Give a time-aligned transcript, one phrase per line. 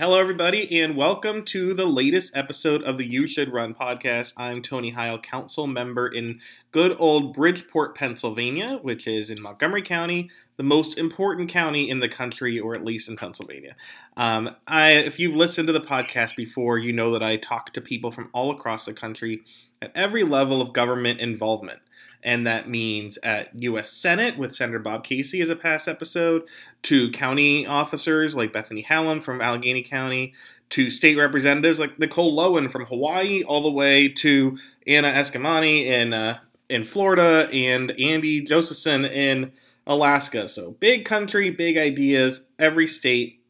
[0.00, 4.32] Hello, everybody, and welcome to the latest episode of the You Should Run podcast.
[4.34, 6.40] I'm Tony Heil, council member in
[6.72, 12.08] good old Bridgeport, Pennsylvania, which is in Montgomery County, the most important county in the
[12.08, 13.76] country, or at least in Pennsylvania.
[14.16, 17.82] Um, I, if you've listened to the podcast before, you know that I talk to
[17.82, 19.42] people from all across the country
[19.82, 21.80] at every level of government involvement
[22.22, 23.90] and that means at U.S.
[23.90, 26.42] Senate with Senator Bob Casey as a past episode,
[26.82, 30.34] to county officers like Bethany Hallam from Allegheny County,
[30.70, 36.12] to state representatives like Nicole Lowen from Hawaii, all the way to Anna Eskamani in
[36.12, 39.52] uh, in Florida and Andy Josephson in
[39.86, 40.48] Alaska.
[40.48, 43.40] So big country, big ideas, every state.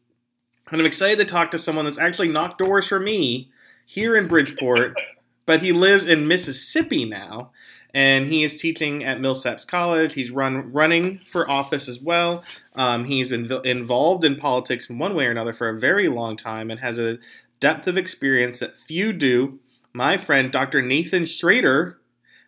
[0.71, 3.51] And I'm excited to talk to someone that's actually knocked doors for me
[3.85, 4.99] here in Bridgeport,
[5.45, 7.51] but he lives in Mississippi now
[7.93, 10.13] and he is teaching at Millsaps College.
[10.13, 12.43] He's run running for office as well.
[12.75, 16.07] Um, he's been v- involved in politics in one way or another for a very
[16.07, 17.19] long time and has a
[17.59, 19.59] depth of experience that few do.
[19.93, 20.81] My friend, Dr.
[20.81, 21.95] Nathan Shrader.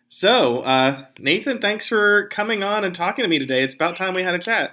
[0.08, 3.62] So, uh, Nathan, thanks for coming on and talking to me today.
[3.62, 4.72] It's about time we had a chat.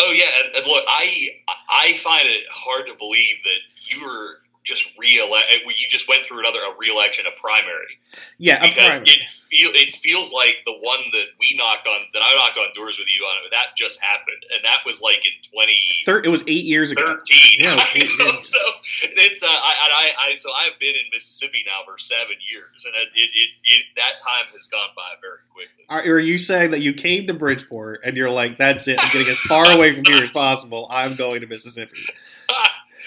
[0.00, 1.28] Oh yeah, and, and look, I
[1.68, 3.58] I find it hard to believe that
[3.90, 5.46] you were just re-elect.
[5.64, 7.98] You just went through another a re-election, a primary.
[8.36, 12.34] Yeah, because it feel it feels like the one that we knocked on, that I
[12.36, 15.80] knocked on doors with you on, that just happened, and that was like in twenty.
[16.04, 17.04] Thir- it was eight years ago.
[17.04, 17.60] Thirteen.
[17.60, 17.76] Yeah,
[18.40, 18.58] so
[19.02, 22.94] it's uh, I, I, I so I've been in Mississippi now for seven years, and
[22.94, 25.84] it, it, it, it that time has gone by very quickly.
[25.88, 29.10] Are, are you saying that you came to Bridgeport and you're like, that's it, I'm
[29.12, 30.86] getting as far away from here as possible.
[30.90, 32.06] I'm going to Mississippi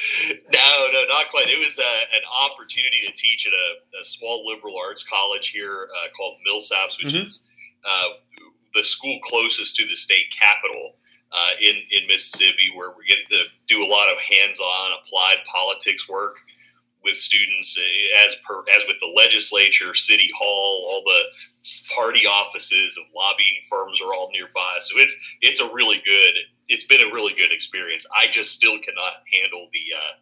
[0.30, 1.50] no, no, not quite.
[1.50, 5.88] It was uh, an opportunity to teach at a, a, small liberal arts college here
[5.90, 7.24] uh, called Millsaps, which mm-hmm.
[7.24, 7.48] is
[7.86, 8.18] uh,
[8.74, 10.96] the school closest to the state capital
[11.32, 16.08] uh, in in Mississippi, where we get to do a lot of hands-on applied politics
[16.10, 16.38] work
[17.04, 21.24] with students, uh, as per as with the legislature, city hall, all the
[21.94, 24.78] party offices and lobbying firms are all nearby.
[24.80, 26.36] So it's it's a really good
[26.72, 28.06] it's been a really good experience.
[28.16, 30.14] I just still cannot handle the uh,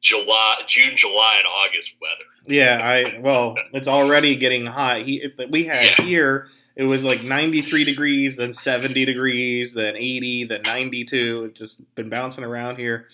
[0.00, 2.24] July, June, July, and August weather.
[2.46, 5.02] Yeah, I well, it's already getting hot.
[5.02, 6.04] He, we had yeah.
[6.04, 6.48] here
[6.80, 11.44] it was like 93 degrees, then 70 degrees, then 80, then 92.
[11.44, 13.06] It's just been bouncing around here.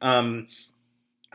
[0.00, 0.46] Um,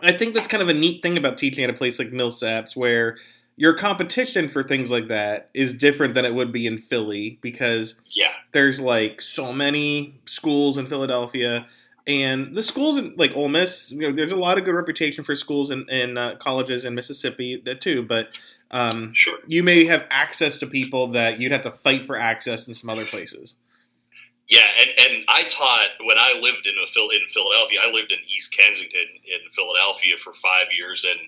[0.02, 2.76] I think that's kind of a neat thing about teaching at a place like Millsaps,
[2.76, 3.18] where
[3.56, 7.96] your competition for things like that is different than it would be in Philly because
[8.12, 11.68] yeah, there's like so many schools in Philadelphia,
[12.08, 15.24] and the schools in like Ole Miss, you know, there's a lot of good reputation
[15.24, 18.30] for schools and in, in uh, colleges in Mississippi that too, but
[18.72, 19.38] um, sure.
[19.48, 22.90] you may have access to people that you'd have to fight for access in some
[22.90, 23.58] other places.
[24.50, 27.80] Yeah, and, and I taught when I lived in a, in Philadelphia.
[27.82, 31.20] I lived in East Kensington in Philadelphia for five years, and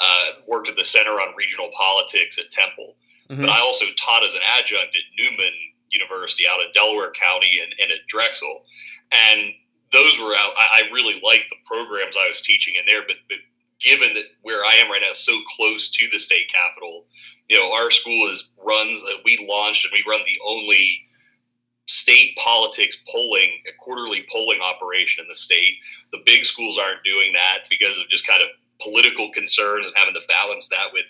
[0.00, 2.96] uh, worked at the Center on Regional Politics at Temple.
[3.30, 3.42] Mm-hmm.
[3.42, 5.54] But I also taught as an adjunct at Neumann
[5.90, 8.64] University out in Delaware County and, and at Drexel.
[9.12, 9.52] And
[9.92, 13.02] those were out, I, I really liked the programs I was teaching in there.
[13.06, 13.38] But, but
[13.80, 17.06] given that where I am right now, so close to the state capital,
[17.48, 21.04] you know, our school is runs, uh, we launched and we run the only
[21.86, 25.74] state politics polling, a quarterly polling operation in the state.
[26.12, 28.48] The big schools aren't doing that because of just kind of
[28.82, 31.06] political concerns and having to balance that with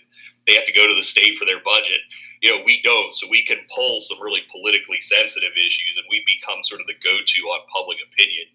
[0.47, 2.01] they have to go to the state for their budget.
[2.41, 6.23] You know, we don't, so we can pull some really politically sensitive issues, and we
[6.25, 8.47] become sort of the go-to on public opinion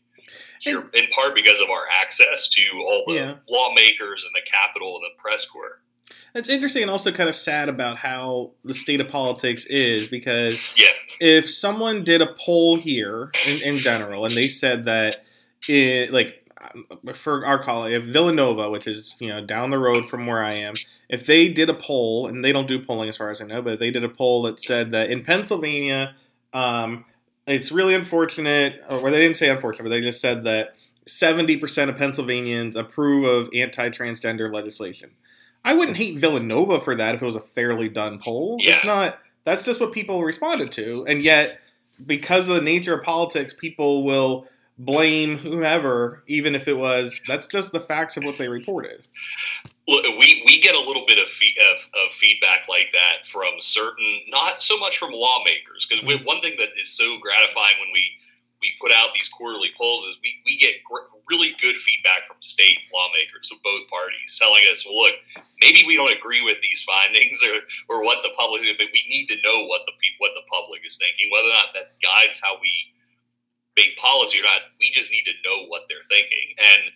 [0.61, 3.35] here, and, in part because of our access to all the yeah.
[3.49, 5.81] lawmakers and the Capitol and the press corps.
[6.35, 10.61] It's interesting and also kind of sad about how the state of politics is because
[10.77, 10.89] yeah.
[11.21, 15.25] if someone did a poll here in, in general and they said that
[15.69, 16.44] it, like
[17.15, 20.53] for our college, if Villanova, which is you know down the road from where I
[20.53, 20.75] am,
[21.09, 23.63] if they did a poll, and they don't do polling as far as I know,
[23.63, 26.15] but they did a poll that said that in Pennsylvania,
[26.53, 27.05] um,
[27.47, 30.75] it's really unfortunate, or they didn't say unfortunate, but they just said that
[31.07, 35.11] seventy percent of Pennsylvanians approve of anti-transgender legislation.
[35.65, 38.57] I wouldn't hate Villanova for that if it was a fairly done poll.
[38.61, 38.73] Yeah.
[38.73, 39.19] It's not.
[39.45, 41.61] That's just what people responded to, and yet
[42.07, 44.47] because of the nature of politics, people will
[44.79, 49.07] blame whomever, even if it was that's just the facts of what they reported.
[49.87, 53.61] Look, we, we get a little bit of, fee- of, of, feedback like that from
[53.61, 56.25] certain, not so much from lawmakers, because mm-hmm.
[56.25, 58.17] one thing that is so gratifying when we
[58.65, 62.41] we put out these quarterly polls is we, we get gr- really good feedback from
[62.41, 65.21] state lawmakers of both parties telling us, well, look,
[65.61, 67.61] maybe we don't agree with these findings or,
[67.93, 70.97] or what the public, but we need to know what the what the public is
[70.97, 72.73] thinking, whether or not that guides how we
[73.77, 74.63] make policy or not.
[74.81, 76.55] We just need to know what they're thinking.
[76.59, 76.93] And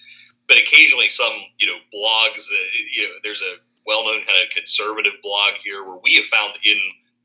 [0.48, 2.46] but occasionally some you know blogs.
[2.50, 6.54] Uh, you know, there's a well-known kind of conservative blog here where we have found
[6.64, 6.76] in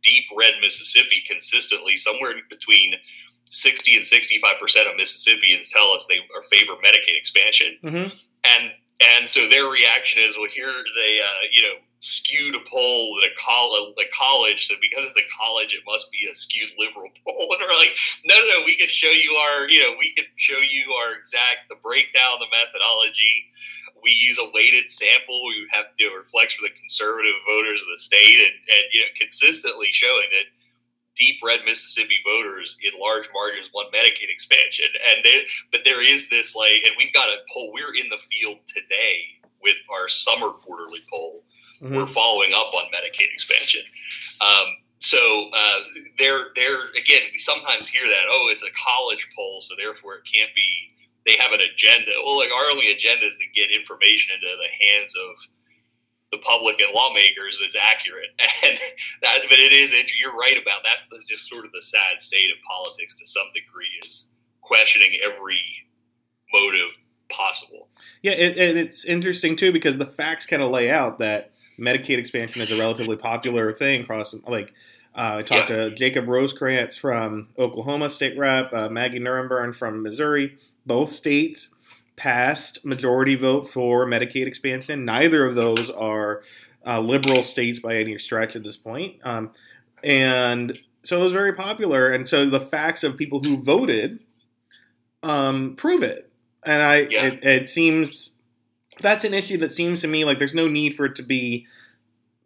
[0.04, 2.96] deep red Mississippi consistently somewhere between
[3.50, 8.16] 60 and 65 percent of Mississippians tell us they are favor Medicaid expansion, Mm-hmm.
[8.46, 8.72] and
[9.02, 13.34] and so their reaction is, well, here's a uh, you know skewed poll at a,
[13.40, 17.48] col- a college, so because it's a college, it must be a skewed liberal poll.
[17.56, 17.96] And we're like,
[18.28, 21.72] no, no, we can show you our, you know, we can show you our exact
[21.72, 23.48] the breakdown, the methodology.
[24.04, 25.48] We use a weighted sample.
[25.48, 29.08] We have you know, reflects for the conservative voters of the state, and, and you
[29.08, 30.52] know, consistently showing that
[31.16, 34.92] deep red Mississippi voters in large margins want Medicaid expansion.
[35.08, 37.72] And they, but there is this like, and we've got a poll.
[37.72, 41.44] We're in the field today with our summer quarterly poll.
[41.82, 41.96] Mm-hmm.
[41.96, 43.82] We're following up on Medicaid expansion.
[44.42, 45.80] Um, so uh,
[46.18, 47.28] they're they're again.
[47.32, 50.96] We sometimes hear that oh, it's a college poll, so therefore it can't be.
[51.26, 52.12] They have an agenda.
[52.24, 55.36] Well, like our only agenda is to get information into the hands of
[56.32, 58.32] the public and lawmakers is accurate,
[58.64, 58.78] and
[59.22, 59.40] that.
[59.50, 59.94] But it is.
[60.18, 63.48] You're right about that's the, just sort of the sad state of politics to some
[63.54, 64.30] degree is
[64.62, 65.60] questioning every
[66.54, 66.96] motive
[67.30, 67.90] possible.
[68.22, 72.62] Yeah, and it's interesting too because the facts kind of lay out that Medicaid expansion
[72.62, 74.34] is a relatively popular thing across.
[74.48, 74.74] Like,
[75.16, 75.90] uh, I talked Yeah.
[75.90, 80.56] to Jacob Rosecrants from Oklahoma State Rep, uh, Maggie Nurrenbern from Missouri.
[80.86, 81.70] Both states
[82.16, 85.06] passed majority vote for Medicaid expansion.
[85.06, 86.44] Neither of those are
[86.86, 89.16] uh, liberal states by any stretch at this point.
[89.24, 89.52] Um,
[90.04, 92.10] and so it was very popular.
[92.10, 94.20] And so the facts of people who voted
[95.24, 96.30] um, prove it.
[96.66, 97.26] And I, Yeah.
[97.26, 98.32] it, it seems
[99.02, 101.66] that's an issue that seems to me like there's no need for it to be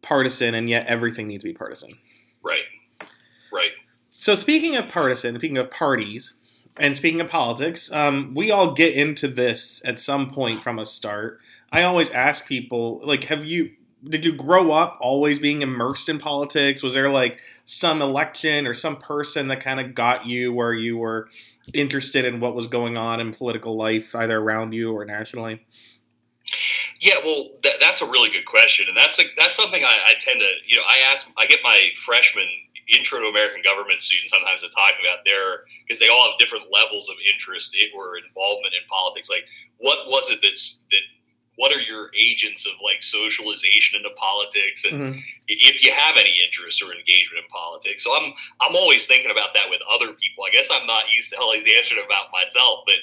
[0.01, 1.97] partisan, and yet everything needs to be partisan.
[2.43, 2.63] Right.
[3.51, 3.71] Right.
[4.09, 6.35] So speaking of partisan, speaking of parties,
[6.79, 10.85] and speaking of politics, um, we all get into this at some point from a
[10.85, 11.39] start.
[11.71, 13.71] I always ask people, like, have you
[14.03, 16.83] did you grow up always being immersed in politics?
[16.83, 20.97] Was there like some election or some person that kind of got you where you
[20.97, 21.29] were
[21.73, 25.65] interested in what was going on in political life, either around you or nationally?
[26.99, 30.13] Yeah, well, that, that's a really good question, and that's a, that's something I, I
[30.19, 32.47] tend to, you know, I ask, I get my freshman
[32.89, 36.65] intro to American government students sometimes to talk about their because they all have different
[36.71, 39.29] levels of interest in- or involvement in politics.
[39.29, 39.45] Like,
[39.77, 41.01] what was it that's that?
[41.57, 45.23] What are your agents of like socialization into politics, and Mhm.
[45.47, 48.03] if you have any interest or engagement in politics?
[48.03, 50.45] So I'm I'm always thinking about that with other people.
[50.45, 52.99] I guess I'm not used to always answering about myself, but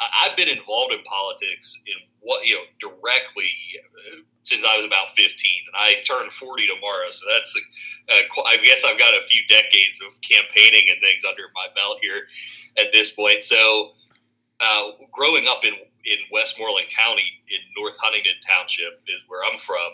[0.00, 5.10] I've been involved in politics in what you know directly uh, since I was about
[5.16, 7.10] 15, and I turn 40 tomorrow.
[7.10, 7.54] So that's
[8.08, 11.98] uh, I guess I've got a few decades of campaigning and things under my belt
[12.02, 12.24] here
[12.78, 13.42] at this point.
[13.42, 13.92] So
[14.60, 15.74] uh, growing up in
[16.04, 19.90] in Westmoreland County in North Huntington Township is where I'm from.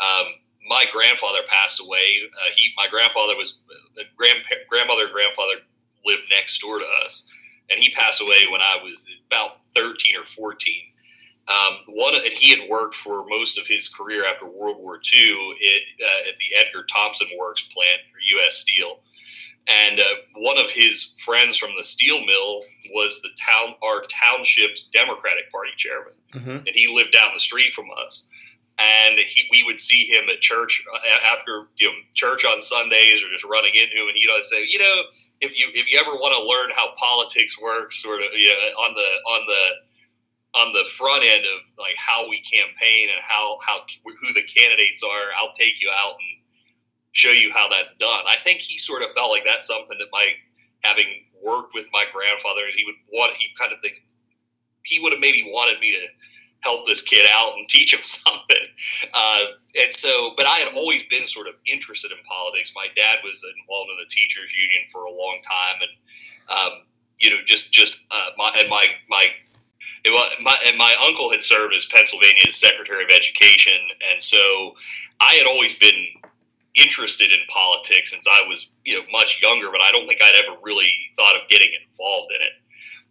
[0.00, 0.26] Um,
[0.68, 2.24] my grandfather passed away.
[2.32, 3.58] Uh, he, my grandfather was
[3.98, 5.60] uh, grand, grandmother and grandfather
[6.04, 7.28] lived next door to us,
[7.72, 10.74] and he passed away when I was about 13 or 14.
[11.48, 15.32] Um, one, and he had worked for most of his career after World War II
[15.32, 18.58] at, uh, at the Edgar Thomson Works plant for U.S.
[18.58, 19.00] Steel.
[19.66, 20.04] And uh,
[20.36, 22.62] one of his friends from the steel mill
[22.94, 26.66] was the town, our township's Democratic Party chairman, Mhm.
[26.66, 28.28] and he lived down the street from us.
[28.78, 30.98] And he, we would see him at church uh,
[31.36, 34.64] after you know church on Sundays, or just running into him, and he'd always say,
[34.68, 35.02] you know,
[35.42, 38.78] if you if you ever want to learn how politics works, sort of, you know,
[38.78, 39.62] on the on the
[40.54, 45.02] on the front end of like how we campaign and how how who the candidates
[45.02, 46.32] are, I'll take you out and
[47.10, 48.24] show you how that's done.
[48.30, 50.32] I think he sort of felt like that's something that my
[50.86, 54.06] having worked with my grandfather, he would want he kind of think
[54.84, 56.06] he would have maybe wanted me to
[56.62, 58.66] help this kid out and teach him something.
[59.12, 59.44] Uh,
[59.80, 62.72] and so, but I had always been sort of interested in politics.
[62.74, 65.92] My dad was involved in the teachers union for a long time, and
[66.48, 66.72] um,
[67.18, 69.28] you know, just just uh, my and my my.
[70.04, 73.78] It was, my and my uncle had served as Pennsylvania's Secretary of Education,
[74.10, 74.74] and so
[75.20, 76.06] I had always been
[76.74, 79.70] interested in politics since I was, you know, much younger.
[79.70, 82.61] But I don't think I'd ever really thought of getting involved in it.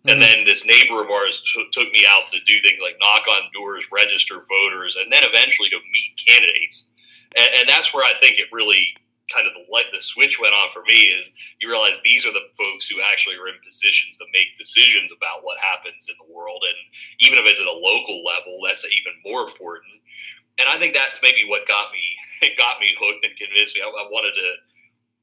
[0.08, 0.26] And Mhm.
[0.26, 3.52] then this neighbor of ours t- took me out to do things like knock on
[3.54, 6.88] doors, register voters, and then eventually to meet candidates.
[7.36, 8.96] And, and that's where I think it really
[9.32, 11.32] kind of the light, the switch went on for me is
[11.62, 15.44] you realize these are the folks who actually are in positions to make decisions about
[15.44, 16.76] what happens in the world, and
[17.22, 19.94] even if it's at a local level, that's even more important.
[20.60, 22.04] And I think that's maybe what got me
[22.42, 24.54] it got me hooked and convinced me I, I wanted to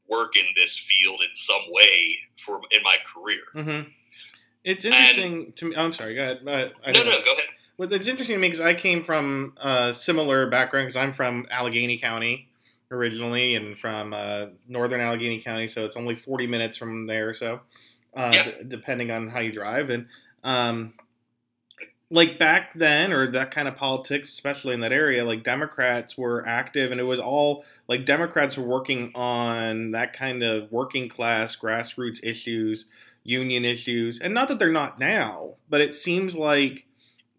[0.08, 2.16] work in this field in some way
[2.46, 3.42] for in my career.
[3.54, 3.92] Mhm.
[4.68, 5.76] It's interesting to me.
[5.76, 6.14] I'm sorry.
[6.14, 6.40] Go ahead.
[6.46, 7.44] Uh, I No, no, go ahead.
[7.78, 11.46] Well, it's interesting to me because I came from a similar background because I'm from
[11.50, 12.50] Allegheny County
[12.90, 17.32] originally and from uh, northern Allegheny County, so it's only 40 minutes from there.
[17.32, 17.60] So,
[18.14, 18.44] uh, Yeah.
[18.44, 20.06] d- depending on how you drive, and
[20.44, 20.92] um,
[22.10, 26.46] like back then, or that kind of politics, especially in that area, like Democrats were
[26.46, 31.56] active, and it was all like Democrats were working on that kind of working class
[31.56, 32.86] grassroots issues,
[33.28, 36.86] union issues, and not that they're not now, but it seems like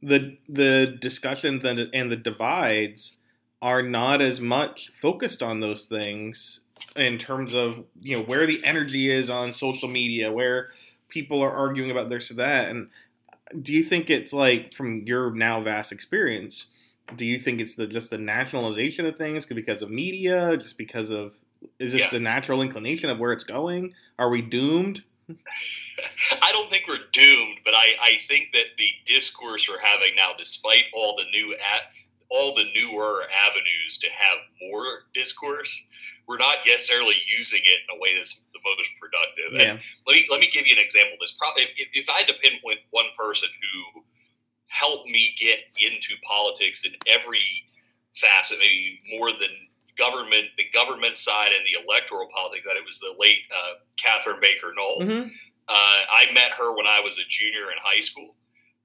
[0.02, 3.18] the the discussions and, and the divides
[3.62, 6.62] are not as much focused on those things
[6.96, 10.70] in terms of you know where the energy is on social media, where
[11.10, 12.90] people are arguing about this or that, and
[13.62, 16.68] do you think it's like from your now vast experience?
[17.16, 21.10] Do you think it's the just the nationalization of things because of media, just because
[21.10, 21.34] of
[21.80, 22.10] is this Yeah.
[22.12, 23.94] the natural inclination of where it's going?
[24.20, 25.04] Are we doomed?
[26.42, 30.32] I don't think we're doomed, but I, I think that the discourse we're having now,
[30.38, 31.92] despite all the new at
[32.30, 35.88] all the newer avenues to have more discourse,
[36.28, 39.60] we're not necessarily using it in a way that's the most productive.
[39.60, 41.18] And let me let me give you an example.
[41.20, 44.04] This probably if, if I had to pinpoint one person who
[44.68, 47.66] helped me get into politics in every
[48.16, 49.50] facet, maybe more than
[50.00, 54.40] government, the government side and the electoral politics, that it was the late uh, Catherine
[54.42, 55.04] Baker Knoll.
[55.04, 55.28] hmm
[55.70, 58.34] Uh, I met her when I was a junior in high school,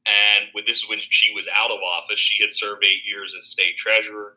[0.04, 2.18] and when this is when she was out of office.
[2.20, 4.36] She had served eight years as state treasurer.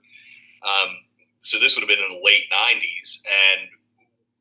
[0.63, 0.95] Um,
[1.41, 3.67] so this would have been in the late '90s, and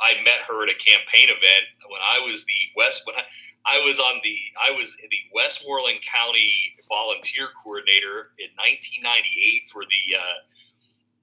[0.01, 3.03] I met her at a campaign event when I was the West.
[3.07, 3.25] When I,
[3.67, 6.53] I was on the I was the Westmoreland County
[6.89, 10.39] volunteer coordinator in 1998 for the uh,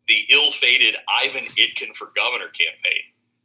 [0.08, 3.04] the ill-fated Ivan Itkin for governor campaign.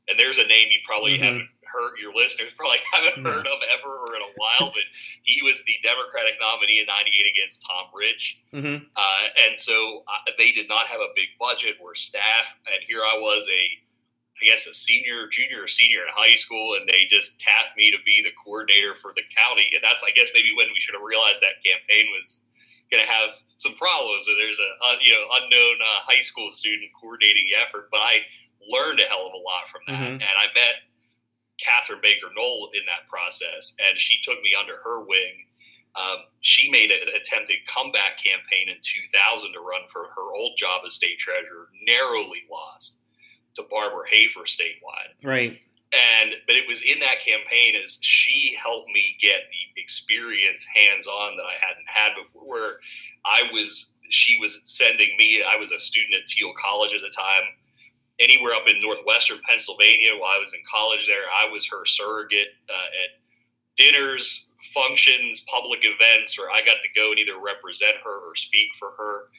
[0.08, 1.22] And there's a name you probably Mhm.
[1.22, 1.98] haven't heard.
[2.00, 4.70] Your listeners probably haven't heard of ever or in a while.
[4.72, 4.82] But
[5.22, 8.38] he was the Democratic nominee in '98 against Tom Ridge.
[8.50, 12.54] hmm Uh, and so uh, they did not have a big budget or staff.
[12.72, 13.62] And here I was, a,
[14.40, 17.90] I guess, a senior, junior, or senior in high school, and they just tapped me
[17.90, 19.68] to be the coordinator for the county.
[19.74, 22.46] And that's, I guess, maybe when we should have realized that campaign was
[22.90, 24.28] going to have some problems.
[24.28, 28.00] Or there's a, uh, you know unknown uh, high school student coordinating the effort, but
[28.00, 28.20] I
[28.68, 30.12] learned a hell of a lot from that, Mhm.
[30.22, 30.82] and I met
[31.58, 35.46] Catherine Baker Knoll in that process, and she took me under her wing.
[35.96, 40.82] Um, she made an attempted comeback campaign in 2000 to run for her old job
[40.86, 42.98] as state treasurer, narrowly lost
[43.56, 45.14] to Barbara Hafer statewide.
[45.24, 45.60] Right.
[45.92, 51.06] And but it was in that campaign as she helped me get the experience hands
[51.06, 52.44] on that I hadn't had before.
[52.44, 52.72] Where
[53.24, 55.42] I was, she was sending me.
[55.42, 57.48] I was a student at Thiel College at the time.
[58.20, 62.48] Anywhere up in northwestern Pennsylvania, while I was in college there, I was her surrogate
[62.68, 63.22] uh, at
[63.76, 68.68] dinners, functions, public events, or I got to go and either represent her or speak
[68.78, 69.30] for her.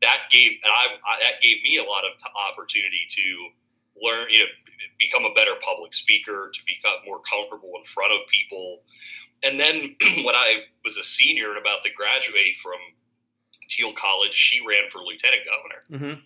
[0.00, 3.48] That gave I, I that gave me a lot of t- opportunity to
[4.00, 4.50] learn, you know,
[4.98, 8.82] become a better public speaker, to become more comfortable in front of people.
[9.42, 12.78] And then when I was a senior and about to graduate from
[13.70, 15.82] Thiel College, she ran for lieutenant governor.
[15.90, 16.20] hmm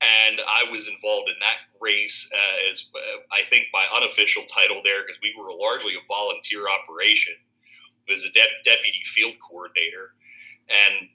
[0.00, 2.28] And I was involved in that race
[2.70, 7.34] as uh, I think my unofficial title there, because we were largely a volunteer operation,
[8.08, 10.14] was a de- deputy field coordinator.
[10.68, 11.08] And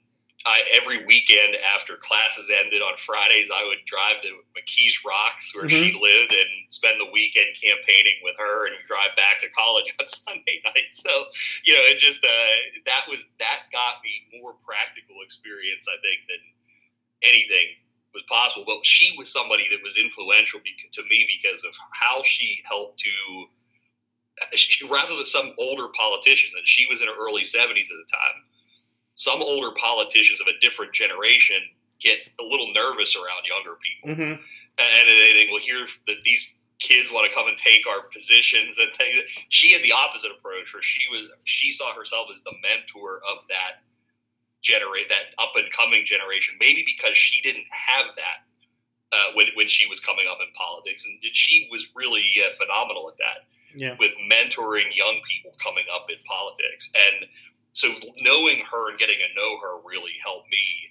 [0.46, 5.68] I, every weekend after classes ended on Fridays, I would drive to McKees Rocks where
[5.68, 10.08] she lived and spend the weekend campaigning with her and drive back to college on
[10.08, 10.96] Sunday night.
[10.96, 11.28] So,
[11.64, 12.56] you know, it just, uh,
[12.86, 16.40] that was, that got me more practical experience, I think, than
[17.20, 17.76] anything
[18.16, 18.64] was possible.
[18.64, 23.12] But she was somebody that was influential to me because of how she helped to,
[24.56, 28.08] she, rather than some older politicians, and she was in her early 70s at the
[28.08, 28.48] time
[29.14, 31.58] some older politicians of a different generation
[32.00, 34.42] get a little nervous around younger people, hmm
[34.78, 36.48] and they think, "Well, here that these
[36.78, 39.20] kids want to come and take our positions." And things.
[39.50, 43.46] she had the opposite approach, where she was she saw herself as the mentor of
[43.48, 43.82] that
[44.62, 46.54] generate that up and coming generation.
[46.60, 48.38] Maybe because she didn't have that
[49.16, 53.08] uh, when when she was coming up in politics, and she was really uh, phenomenal
[53.10, 53.96] at that Yeah.
[53.98, 56.90] with mentoring young people coming up in politics.
[56.94, 57.26] And
[57.72, 57.88] so
[58.20, 60.90] knowing her and getting to know her really helped me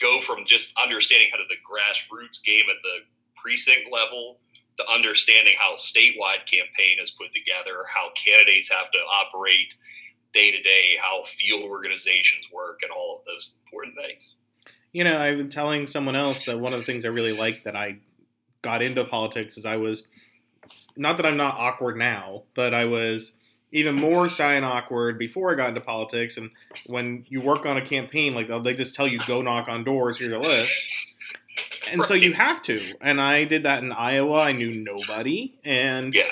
[0.00, 3.06] go from just understanding how to the grassroots game at the
[3.40, 4.38] precinct level
[4.76, 9.74] to understanding how a statewide campaign is put together, how candidates have to operate
[10.32, 14.34] day to day, how field organizations work, and all of those important things.
[14.92, 17.64] You know, I've been telling someone else that one of the things I really liked
[17.64, 17.98] that I
[18.62, 20.02] got into politics is I was
[20.96, 23.32] not that I'm not awkward now, but I was
[23.74, 26.36] even more shy and awkward before I got into politics.
[26.36, 26.52] And
[26.86, 30.16] when you work on a campaign, like they just tell you go knock on doors,
[30.16, 30.72] here's a list.
[31.90, 32.06] And right.
[32.06, 32.80] so you have to.
[33.00, 34.40] And I did that in Iowa.
[34.40, 36.30] I knew nobody, and yeah,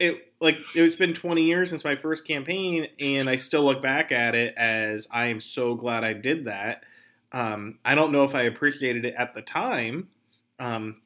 [0.00, 4.10] it like it's been 20 years since my first campaign, and I still look back
[4.10, 6.84] at it as I am so glad I did that.
[7.32, 10.08] Um, I don't know if I appreciated it at the time.
[10.58, 10.96] Um,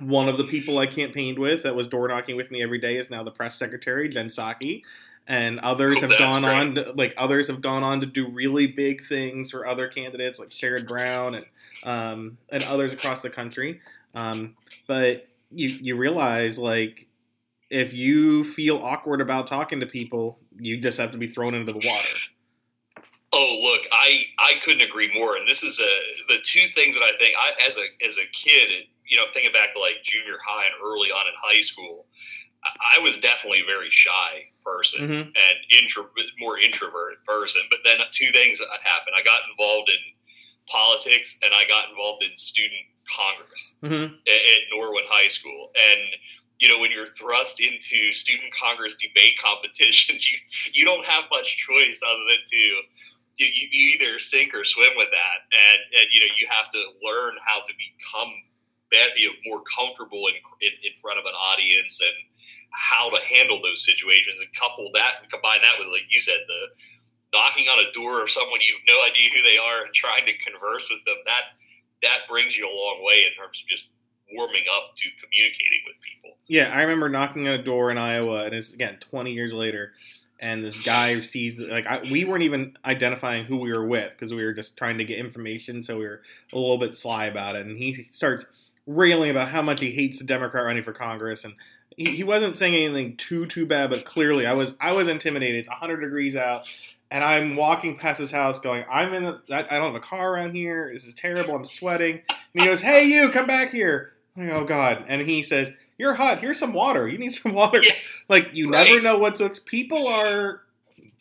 [0.00, 2.96] one of the people I campaigned with that was door knocking with me every day
[2.96, 4.82] is now the press secretary, Jen Psaki.
[5.26, 6.54] And others have gone great.
[6.54, 10.38] on to, like others have gone on to do really big things for other candidates
[10.38, 11.46] like Sherrod Brown and
[11.84, 13.80] um, and others across the country.
[14.14, 17.06] Um, but you you realize like
[17.70, 21.72] if you feel awkward about talking to people, you just have to be thrown into
[21.72, 22.08] the water.
[23.32, 25.36] Oh, look, I I couldn't agree more.
[25.36, 28.26] And this is a the two things that I think I as a as a
[28.32, 32.06] kid you know, thinking back to like junior high and early on in high school,
[32.64, 35.28] I was definitely very shy person mm-hmm.
[35.28, 37.62] and intro, more introverted person.
[37.70, 39.14] But then two things happened.
[39.16, 40.00] I got involved in
[40.66, 44.14] politics and I got involved in student congress mm-hmm.
[44.14, 45.70] at, Norwin High School.
[45.76, 46.16] And
[46.60, 50.38] you know, when you're thrust into student congress debate competitions, you
[50.72, 52.82] you don't have much choice other than to you,
[53.36, 57.34] you either sink or swim with that, and and you know you have to learn
[57.44, 58.32] how to become
[59.16, 62.16] be more comfortable in, in, in front of an audience and
[62.74, 66.42] how to handle those situations and couple that and combine that with like you said
[66.48, 66.74] the
[67.32, 70.26] knocking on a door of someone you have no idea who they are and trying
[70.26, 71.54] to converse with them that
[72.02, 73.88] that brings you a long way in terms of just
[74.34, 76.36] warming up to communicating with people.
[76.48, 79.92] Yeah i remember knocking on a door in iowa and it's again 20 years later
[80.40, 84.34] and this guy sees like I, we weren't even identifying who we were with because
[84.34, 87.54] we were just trying to get information so we were a little bit sly about
[87.54, 88.46] it and he starts
[88.86, 91.54] railing about how much he hates the Democrat running for Congress, and
[91.96, 95.58] he, he wasn't saying anything too too bad, but clearly I was I was intimidated.
[95.58, 96.68] It's 100 degrees out,
[97.10, 100.00] and I'm walking past his house, going, "I'm in the I, I don't have a
[100.00, 100.90] car around here.
[100.92, 101.54] This is terrible.
[101.54, 105.22] I'm sweating." And he goes, "Hey, you, come back here." I'm like, "Oh God!" And
[105.22, 106.38] he says, "You're hot.
[106.38, 107.08] Here's some water.
[107.08, 107.94] You need some water." Yeah,
[108.28, 108.86] like you right.
[108.86, 109.50] never know what to.
[109.64, 110.62] People are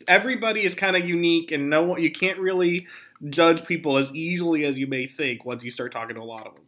[0.08, 2.88] everybody is kind of unique and no one you can't really
[3.30, 6.46] judge people as easily as you may think once you start talking to a lot
[6.46, 6.66] of them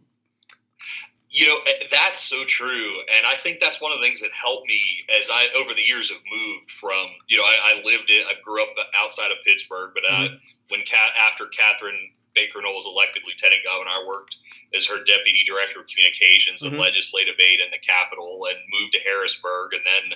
[1.35, 3.03] you know, eh, that's so true.
[3.11, 4.79] And I think that's one of the things that helped me
[5.19, 8.39] as I, over the years, have moved from, you know, I, I lived in, I
[8.39, 10.35] grew up outside of Pittsburgh, but uh, mm-hmm.
[10.71, 14.39] when Cat, after Catherine Baker Knoll was elected lieutenant governor, I worked
[14.71, 16.87] as her deputy director of communications and mm-hmm.
[16.87, 20.15] legislative aid in the Capitol and moved to Harrisburg and then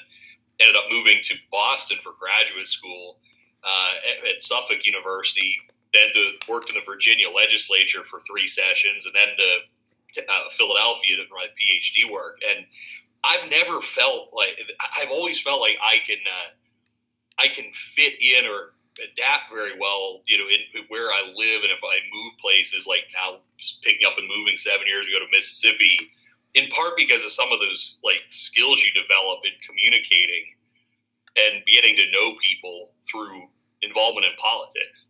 [0.64, 3.20] ended up moving to Boston for graduate school
[3.68, 5.52] uh, at, at Suffolk University.
[5.92, 9.50] Then to worked in the Virginia legislature for three sessions, and then to,
[10.18, 12.66] uh, Philadelphia to my PhD work, and
[13.24, 14.58] I've never felt like
[14.98, 16.50] I've always felt like I can uh,
[17.40, 21.72] I can fit in or adapt very well, you know, in where I live, and
[21.72, 25.32] if I move places, like now just picking up and moving seven years ago to
[25.32, 26.12] Mississippi,
[26.56, 30.56] in part because of some of those like skills you develop in communicating
[31.38, 33.48] and getting to know people through
[33.82, 35.08] involvement in politics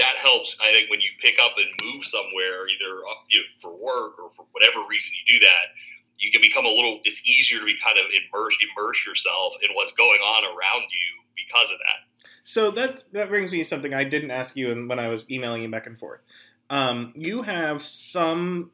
[0.00, 0.56] that helps.
[0.64, 4.18] I think when you pick up and move somewhere, either uh, you know, for work
[4.18, 5.76] or for whatever reason you do that,
[6.18, 7.00] you can become a little.
[7.04, 11.22] It's easier to be kind of immerse immerse yourself in what's going on around you
[11.36, 12.26] because of that.
[12.42, 15.62] So that's that brings me to something I didn't ask you when I was emailing
[15.62, 16.20] you back and forth.
[16.70, 18.70] Um, you have some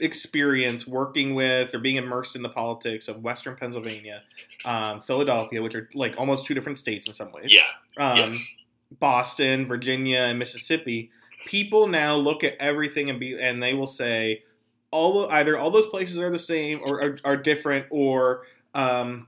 [0.00, 4.22] experience working with or being immersed in the politics of Western Pennsylvania,
[4.64, 7.54] um, Philadelphia, which are like almost two different states in some ways.
[7.54, 7.62] Yeah.
[7.96, 8.54] Um, yes.
[9.00, 11.10] Boston, Virginia, and Mississippi,
[11.46, 14.42] people now look at everything and be and they will say
[14.90, 18.42] all either all those places are the same or are, are different or
[18.74, 19.26] um,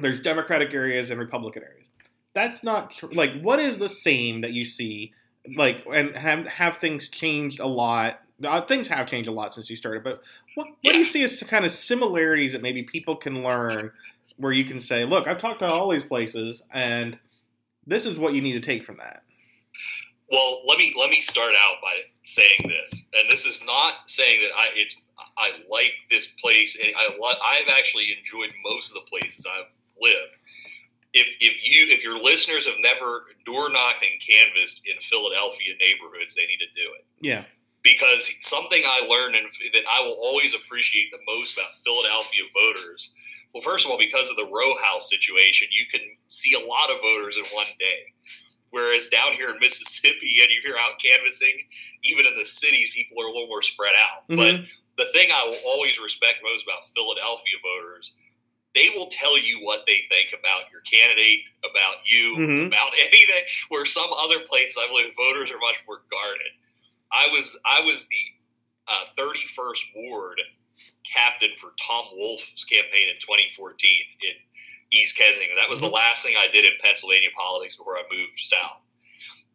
[0.00, 1.86] there's Democratic areas and Republican areas.
[2.34, 5.12] That's not tr- like what is the same that you see
[5.56, 8.20] like and have have things changed a lot.
[8.44, 10.22] Uh, things have changed a lot since you started, but
[10.54, 10.92] what, what yeah.
[10.92, 13.92] do you see as kind of similarities that maybe people can learn
[14.38, 17.18] where you can say, look, I've talked to all these places and
[17.86, 19.22] this is what you need to take from that.
[20.30, 24.40] Well, let me let me start out by saying this, and this is not saying
[24.42, 24.96] that I it's
[25.36, 27.08] I like this place, and I
[27.44, 29.70] I've actually enjoyed most of the places I've
[30.00, 30.34] lived.
[31.12, 36.34] If if you if your listeners have never door knocked and canvassed in Philadelphia neighborhoods,
[36.34, 37.04] they need to do it.
[37.20, 37.44] Yeah.
[37.82, 43.12] Because something I learned and that I will always appreciate the most about Philadelphia voters
[43.54, 46.90] well, first of all, because of the row house situation, you can see a lot
[46.90, 48.12] of voters in one day.
[48.70, 51.54] Whereas down here in Mississippi, and you're out canvassing,
[52.02, 54.28] even in the cities, people are a little more spread out.
[54.28, 54.66] Mm-hmm.
[54.96, 58.12] But the thing I will always respect most about Philadelphia voters
[58.74, 62.66] they will tell you what they think about your candidate, about you, Mhm.
[62.66, 63.44] about anything.
[63.68, 66.50] Where some other places I believe voters are much more guarded.
[67.12, 68.24] I was I was the
[68.88, 70.40] uh, 31st ward
[71.04, 73.74] captain for Tom Wolf's campaign in 2014
[74.22, 74.34] in
[74.92, 75.56] East Kensington.
[75.56, 76.00] That was the mm-hmm.
[76.00, 78.84] last thing I did in Pennsylvania politics before I moved south.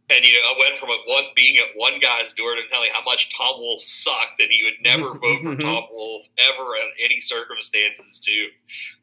[0.10, 2.90] And you know, I went from a one being at one guy's door to telling
[2.92, 6.90] how much Tom Wolf sucked, and he would never vote for Tom Wolf ever in
[7.06, 8.20] any circumstances.
[8.20, 8.48] To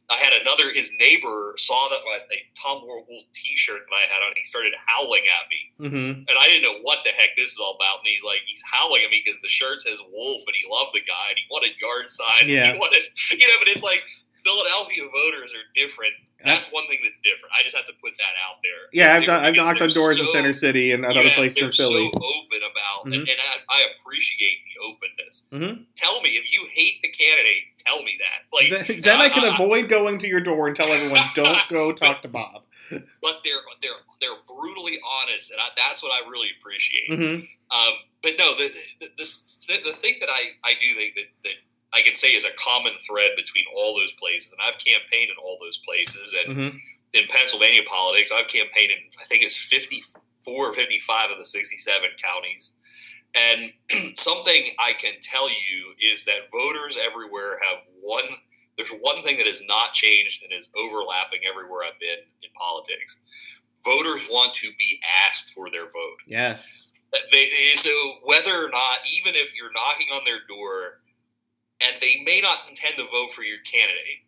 [0.08, 4.22] I had another his neighbor saw that my a Tom Wolf T-shirt that I had
[4.22, 4.32] on.
[4.36, 7.58] He started howling at me, hmm and I didn't know what the heck this is
[7.58, 8.00] all about.
[8.00, 10.94] And he's like, he's howling at me because the shirt says Wolf, and he loved
[10.94, 12.52] the guy, and he wanted yard signs.
[12.52, 12.70] Yeah.
[12.70, 13.02] And he wanted,
[13.34, 14.02] you know, but it's like
[14.46, 16.12] Philadelphia voters are different.
[16.44, 17.50] That's one thing that's different.
[17.58, 18.86] I just have to put that out there.
[18.92, 21.64] Yeah, I've, done, I've knocked on doors in Center City and other yeah, places in
[21.64, 22.10] they're Philly.
[22.14, 23.26] so open about, and, Mhm.
[23.32, 25.46] and I, I appreciate the openness.
[25.50, 25.86] Mhm.
[25.96, 27.64] Tell me if you hate the candidate.
[27.84, 28.46] Tell me that.
[28.54, 31.58] Like Then, then I can I- avoid going to your door and tell everyone, don't
[31.68, 32.62] go talk to Bob.
[33.20, 37.08] but they're they're they're brutally honest, and I, that's what I really appreciate.
[37.08, 39.24] hmm Um, but no, the the, the
[39.66, 41.54] the the thing that I, I do think that, that
[41.92, 45.36] I can say is a common thread between all those places, and I've campaigned in
[45.42, 46.76] all those places, and hmm
[47.14, 50.02] in Pennsylvania politics, I've campaigned in I think it's fifty
[50.44, 52.72] four or fifty five of the sixty seven counties.
[53.34, 53.72] And
[54.16, 58.24] something I can tell you is that voters everywhere have one.
[58.76, 63.20] There's one thing that has not changed and is overlapping everywhere I've been in politics.
[63.84, 66.20] Voters want to be asked for their vote.
[66.26, 66.90] Yes.
[67.32, 67.90] They, they- so
[68.24, 71.00] whether or not, even if you're knocking on their door,
[71.80, 74.24] and they may not intend to vote for your candidate,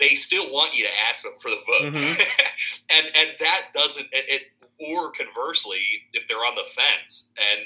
[0.00, 2.18] they still want you to ask them for the vote, Mhm.
[2.90, 4.42] and and that doesn't it, it.
[4.80, 5.82] Or conversely,
[6.14, 7.60] if they're on the fence and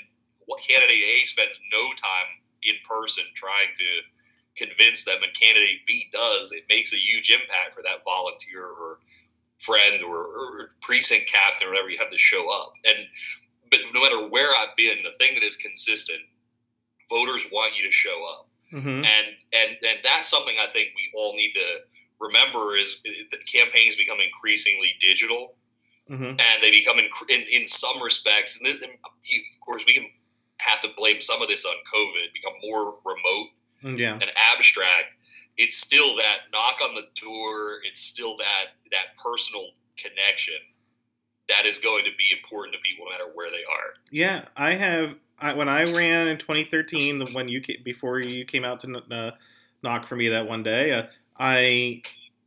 [0.45, 2.29] what candidate A spends no time
[2.63, 4.01] in person trying to
[4.57, 8.99] convince them, and candidate B does, it makes a huge impact for that volunteer or
[9.65, 11.89] friend or, or precinct captain or whatever.
[11.89, 12.99] You have to show up, and
[13.71, 16.21] but no matter where I've been, the thing that is consistent,
[17.09, 21.11] voters want you to show up, hmm and and and that's something I think we
[21.17, 21.69] all need to
[22.21, 23.01] remember is
[23.31, 25.55] that campaigns become increasingly digital,
[26.09, 30.07] hmm and they become in in, in some respects, and then, of course we can
[30.59, 33.49] have to blame some of this on COVID, become more remote
[33.99, 34.15] Yeah.
[34.21, 35.07] and abstract.
[35.57, 37.81] It's still that knock on the door.
[37.85, 40.55] It's still that that personal connection
[41.49, 43.95] that is going to be important to people no matter where they are.
[44.11, 45.15] Yeah, I have.
[45.41, 49.03] I, when I ran in 2013, the when you ca- before you came out to
[49.11, 49.31] uh,
[49.83, 51.05] knock for me that one day, uh,
[51.39, 52.03] I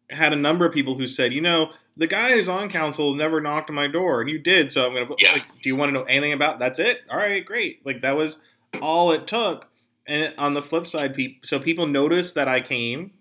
[0.10, 3.40] had a number of people who said, you know, the guy who's on council never
[3.42, 4.72] knocked on my door, and you did.
[4.72, 5.16] So I'm gonna.
[5.20, 5.34] Yeah.
[5.34, 6.60] Like, do you want to know anything about?
[6.60, 7.02] That's it.
[7.10, 7.86] All right, great.
[7.86, 8.40] Like that was
[8.82, 9.68] all it took.
[10.08, 13.12] And on the flip side, people so people noticed that I came,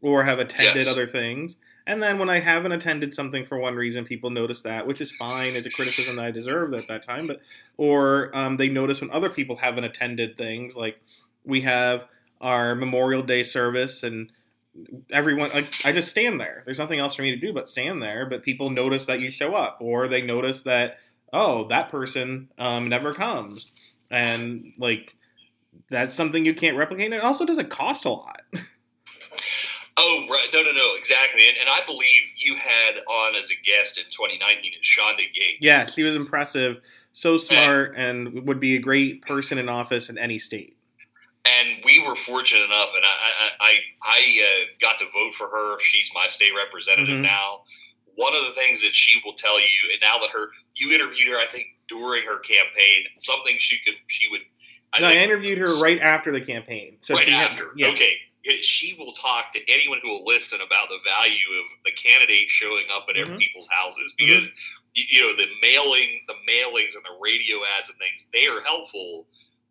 [0.00, 0.88] or have attended Yes.
[0.88, 1.56] other things.
[1.86, 5.12] And then when I haven't attended something for one reason, people notice that, which is
[5.12, 5.54] fine.
[5.54, 7.26] It's a criticism that I deserved at that time.
[7.26, 7.40] But
[7.76, 10.98] or um, they notice when other people haven't attended things, like
[11.44, 12.06] we have
[12.40, 14.32] our Memorial Day service, and
[15.10, 16.62] everyone like I just stand there.
[16.64, 18.24] There's nothing else for me to do but stand there.
[18.26, 20.98] But people notice that you show up, or they notice that
[21.34, 23.66] oh that person um, never comes,
[24.10, 25.14] and like
[25.90, 27.06] that's something you can't replicate.
[27.06, 28.40] And it also doesn't cost a lot.
[29.96, 30.48] Oh, right.
[30.52, 30.94] No, no, no.
[30.96, 31.46] Exactly.
[31.48, 35.58] And, and I believe you had on as a guest in 2019 is Shanda Yates.
[35.60, 36.78] Yeah, she was impressive,
[37.12, 40.76] so smart, and would be a great person in office in any state.
[41.46, 43.08] And we were fortunate enough, and I,
[43.60, 45.78] I, I, I uh, got to vote for her.
[45.80, 47.22] She's my state representative Mhm.
[47.22, 47.60] now.
[48.16, 51.28] One of the things that she will tell you, and now that her, you interviewed
[51.28, 54.40] her, I think during her campaign, something she could, she would.
[55.00, 56.96] no, I interviewed her right after the campaign.
[57.00, 57.70] So right she had- after.
[57.76, 57.88] yeah.
[57.88, 58.14] Okay.
[58.44, 62.50] It- She will talk to anyone who will listen about the value of the candidate
[62.50, 63.38] showing up at every Mhm.
[63.40, 64.48] people's houses because
[64.94, 68.60] you, you know the mailing, the mailings, and the radio ads and things they are
[68.62, 69.26] helpful,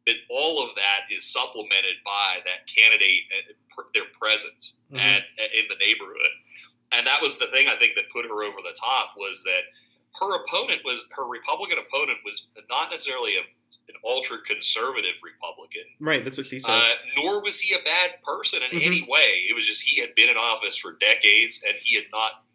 [0.05, 3.55] but all of that is supplemented by that candidate and
[3.93, 4.99] their presence Mhm.
[4.99, 6.31] at, at- in the neighborhood,
[6.91, 9.65] and that was the thing I think that put her over the top was that
[10.19, 13.43] her opponent was her Republican opponent was not necessarily a,
[13.89, 15.83] an ultra conservative Republican.
[15.99, 16.71] Right, that's what she said.
[16.71, 18.85] Uh, nor was he a bad person in Mhm.
[18.85, 19.45] any way.
[19.49, 22.45] It was just he had been in office for decades and he had not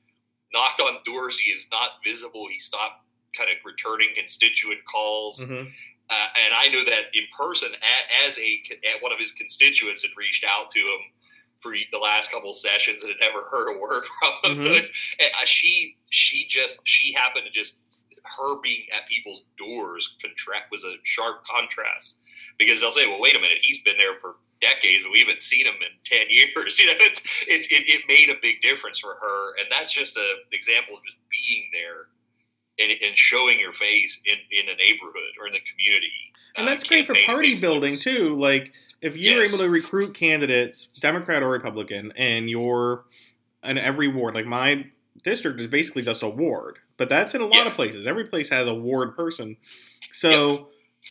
[0.52, 1.38] knocked on doors.
[1.38, 2.48] He is not visible.
[2.50, 3.04] He stopped
[3.36, 5.42] kind of returning constituent calls.
[5.42, 5.64] hmm
[6.10, 7.76] Uh, and I know that in person,
[8.26, 11.00] as a a- one of his constituents had reached out to him
[11.60, 14.56] for the last couple of sessions and had never heard a word from him.
[14.62, 14.78] So Mhm.
[14.78, 17.82] it's uh, she she just she happened to just
[18.36, 22.18] her being at people's doors contract was a sharp contrast
[22.58, 25.42] because they'll say, well, wait a minute, he's been there for decades, and we haven't
[25.42, 26.78] seen him in 10 years.
[26.78, 29.56] You know, it's, it, it, it made a big difference for her.
[29.58, 32.08] And that's just an example of just being there
[32.78, 36.32] and, and showing your face in, in a neighborhood or in the community.
[36.56, 38.36] And that's uh, great for party building too.
[38.36, 39.52] Like if you're yes.
[39.52, 43.04] able to recruit candidates, Democrat or Republican, and you're
[43.62, 44.86] in every ward, like my
[45.22, 47.68] district is basically just a ward, but that's in a lot yeah.
[47.68, 48.06] of places.
[48.06, 49.56] Every place has a ward person.
[50.12, 50.66] So yep.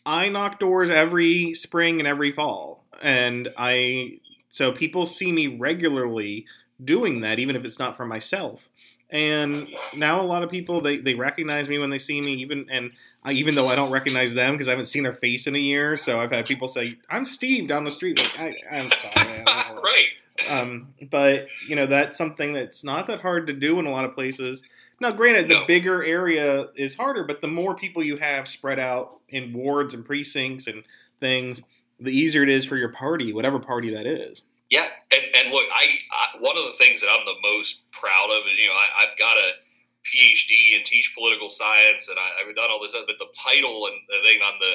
[0.06, 4.20] I knock doors every spring and every fall, and I
[4.50, 6.46] so people see me regularly
[6.84, 8.70] doing that, even if it's not for myself.
[9.10, 12.66] And now a lot of people they, they recognize me when they see me, even
[12.70, 12.92] and
[13.24, 15.60] I, even though I don't recognize them because I haven't seen their face in a
[15.60, 15.96] year.
[15.96, 20.08] So I've had people say, "I'm Steve down the street." Like I, am sorry, right.
[20.50, 24.04] Um, but you know that's something that's not that hard to do in a lot
[24.04, 24.64] of places.
[25.00, 25.66] Now, granted, the no.
[25.68, 30.04] bigger area is harder, but the more people you have spread out in wards and
[30.04, 30.84] precincts and
[31.20, 31.62] things,
[32.00, 34.42] the easier it is for your party, whatever party that is.
[34.70, 38.30] Yeah, and, and look, I, I, one of the things that I'm the most proud
[38.30, 39.56] of is you know I, have got a
[40.04, 43.06] PhD and teach political science, and I, have done all this, stuff.
[43.08, 44.74] but the title and the thing on the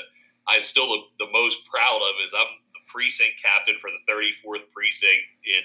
[0.49, 4.71] I'm still the, the most proud of is I'm the precinct captain for the 34th
[4.73, 5.63] precinct in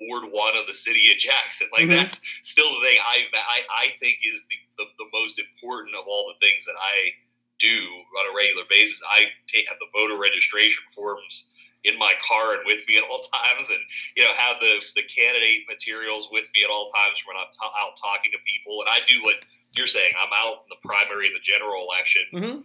[0.00, 1.68] Ward One of the city of Jackson.
[1.72, 2.02] Like mm-hmm.
[2.02, 6.06] that's still the thing I, I I think is the, the, the most important of
[6.06, 7.14] all the things that I
[7.58, 7.76] do
[8.18, 9.00] on a regular basis.
[9.06, 11.48] I take, have the voter registration forms
[11.84, 13.80] in my car and with me at all times, and
[14.16, 17.76] you know have the the candidate materials with me at all times when I'm t-
[17.78, 18.82] out talking to people.
[18.82, 19.44] And I do what
[19.76, 20.12] you're saying.
[20.18, 22.58] I'm out in the primary and the general election, mm-hmm.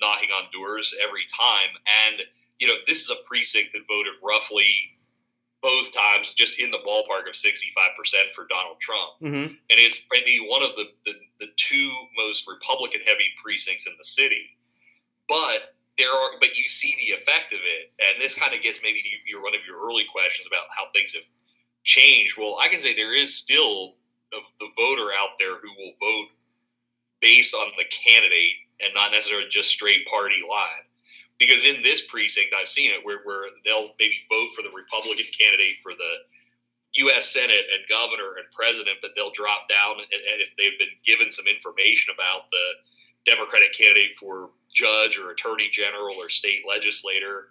[0.00, 1.72] knocking on doors every time.
[1.88, 4.93] And you know this is a precinct that voted roughly
[5.64, 7.64] both times just in the ballpark of 65%
[8.36, 9.16] for Donald Trump.
[9.22, 9.56] Mm-hmm.
[9.56, 14.04] And it's maybe one of the, the, the two most Republican heavy precincts in the
[14.04, 14.60] city.
[15.26, 17.96] But there are, but you see the effect of it.
[17.96, 20.92] And this kind of gets maybe to your, one of your early questions about how
[20.92, 21.24] things have
[21.82, 22.36] changed.
[22.36, 23.96] Well, I can say there is still
[24.36, 26.28] the, the voter out there who will vote
[27.24, 30.84] based on the candidate and not necessarily just straight party line
[31.38, 35.26] because in this precinct I've seen it where, where they'll maybe vote for the Republican
[35.38, 36.12] candidate for the
[37.10, 37.32] U.S.
[37.32, 42.14] Senate and governor and president, but they'll drop down if they've been given some information
[42.14, 42.66] about the
[43.26, 47.50] Democratic candidate for judge or attorney general or state legislator.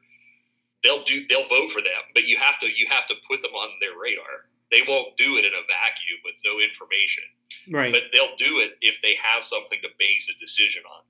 [0.84, 1.26] They'll do.
[1.28, 2.67] They'll vote for them, but you have to.
[2.67, 4.48] You have to put them on their radar.
[4.72, 7.24] They won't do it in a vacuum with no information.
[7.72, 7.91] Right.
[7.93, 11.04] But they'll do it if they have something to base a decision on.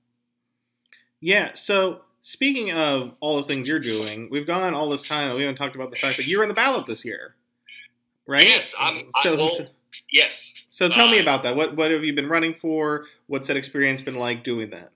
[1.20, 1.54] Yeah.
[1.54, 5.42] So Speaking of all the things you're doing, we've gone all this time and we
[5.42, 7.34] haven't talked about the fact that you're in the ballot this year,
[8.26, 8.46] right?
[8.46, 9.10] Yes, I'm.
[9.22, 9.50] So, well,
[10.10, 10.54] yes.
[10.70, 11.54] So tell uh, me about that.
[11.54, 13.04] What what have you been running for?
[13.26, 14.90] What's that experience been like doing that?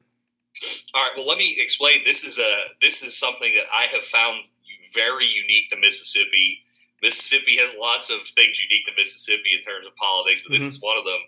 [0.94, 1.12] All right.
[1.18, 2.00] Well, let me explain.
[2.06, 4.44] This is a this is something that I have found
[4.94, 6.60] very unique to Mississippi.
[7.02, 10.68] Mississippi has lots of things unique to Mississippi in terms of politics, but this mm-hmm.
[10.68, 11.20] is one of them.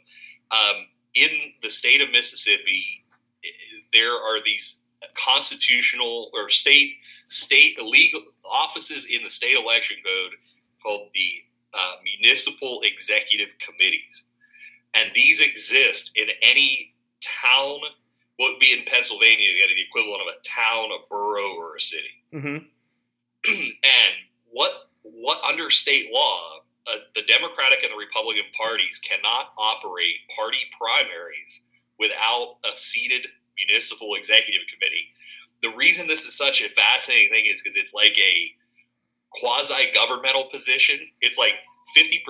[0.50, 1.28] Um, in
[1.62, 3.04] the state of Mississippi,
[3.92, 4.79] there are these
[5.14, 6.94] constitutional or state
[7.28, 10.32] state legal offices in the state election code
[10.82, 14.26] called the uh, municipal executive committees,
[14.94, 17.78] and these exist in any town.
[18.36, 19.50] What would be in Pennsylvania?
[19.50, 22.14] You get the equivalent of a town, a borough, or a city.
[22.32, 22.56] Mm-hmm.
[23.52, 24.14] and
[24.50, 30.58] what what under state law, uh, the Democratic and the Republican parties cannot operate party
[30.78, 31.62] primaries
[31.98, 33.26] without a seated
[33.66, 35.12] municipal executive committee.
[35.62, 38.52] The reason this is such a fascinating thing is because it's like a
[39.32, 40.98] quasi governmental position.
[41.20, 41.54] It's like
[41.96, 42.24] 50%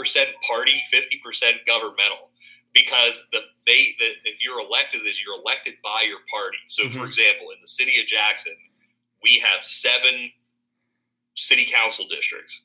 [0.46, 2.30] party, 50% governmental.
[2.72, 6.58] Because the they the, if you're elected is you're elected by your party.
[6.68, 6.98] So mm-hmm.
[6.98, 8.54] for example, in the city of Jackson,
[9.24, 10.30] we have seven
[11.34, 12.62] city council districts.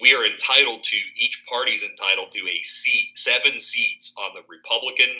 [0.00, 5.10] We are entitled to each party's entitled to a seat, seven seats on the Republican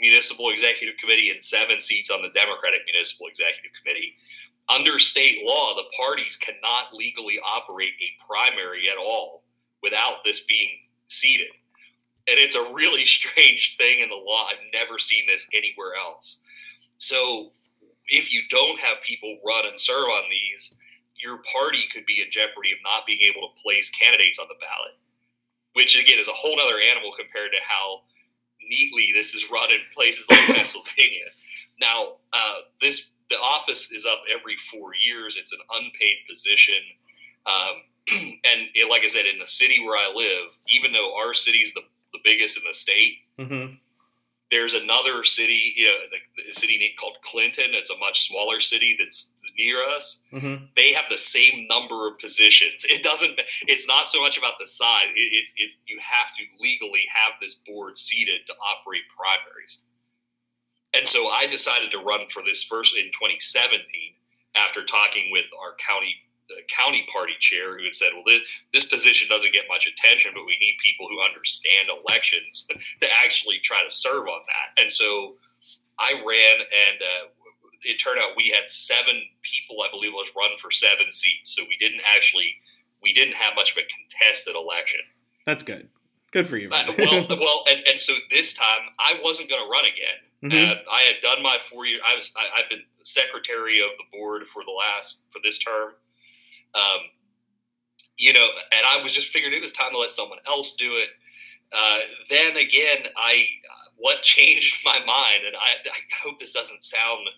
[0.00, 4.14] Municipal Executive Committee and seven seats on the Democratic Municipal Executive Committee.
[4.68, 9.42] Under state law, the parties cannot legally operate a primary at all
[9.82, 10.70] without this being
[11.08, 11.48] seated.
[12.28, 14.46] And it's a really strange thing in the law.
[14.48, 16.42] I've never seen this anywhere else.
[16.98, 17.52] So
[18.08, 20.74] if you don't have people run and serve on these,
[21.16, 24.60] your party could be in jeopardy of not being able to place candidates on the
[24.60, 24.96] ballot,
[25.74, 28.02] which again is a whole other animal compared to how
[28.70, 31.26] neatly this is run in places like Pennsylvania.
[31.80, 35.36] Now, uh, this the office is up every four years.
[35.38, 36.82] It's an unpaid position,
[37.46, 37.82] um,
[38.44, 41.58] and it, like I said, in the city where I live, even though our city
[41.58, 43.74] is the, the biggest in the state, mm-hmm.
[44.50, 45.94] there's another city, you know,
[46.48, 47.66] the city called Clinton.
[47.70, 50.64] It's a much smaller city that's near us, Mm-hmm.
[50.76, 52.84] they have the same number of positions.
[52.88, 53.38] It doesn't.
[53.68, 55.12] It's not so much about the size.
[55.14, 59.80] It, it's it's you have to legally have this board seated to operate primaries.
[60.94, 63.84] And so I decided to run for this first in 2017
[64.56, 66.14] after talking with our county
[66.48, 68.42] the county party chair who had said, "Well, this,
[68.74, 73.60] this position doesn't get much attention, but we need people who understand elections to, actually
[73.62, 75.36] try to serve on that." And so
[76.00, 77.24] I ran, and uh,
[77.82, 81.54] it turned out we had seven people, I believe, was run for seven seats.
[81.54, 82.56] So we didn't actually
[83.02, 85.00] we didn't have much of a contested election.
[85.46, 85.88] That's good.
[86.32, 86.70] Good for you.
[86.70, 90.20] Uh, well, well, and, and so this time I wasn't going to run again.
[90.42, 90.70] Mhm.
[90.70, 92.00] Uh, I had done my four year.
[92.06, 92.32] I was.
[92.36, 95.92] I, I've been secretary of the board for the last for this term.
[96.74, 97.00] Um,
[98.16, 100.94] you know, and I was just figured it was time to let someone else do
[100.96, 101.08] it.
[101.72, 103.44] Uh, then again, I
[103.96, 107.28] what changed my mind, and I, I hope this doesn't sound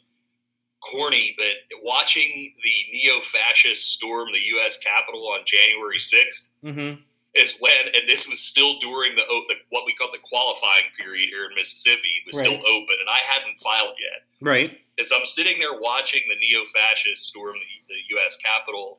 [0.83, 4.79] corny, but watching the neo-fascists storm the U.S.
[4.79, 7.01] Capitol on January sixth mm-hmm.
[7.35, 11.29] is when, and this was still during the, the what we call the qualifying period
[11.31, 14.27] here in Mississippi was still open, and I hadn't filed yet.
[14.41, 14.79] Right.
[14.99, 18.37] As I'm sitting there watching the neo-fascists storm the, the U.S.
[18.43, 18.99] Capitol,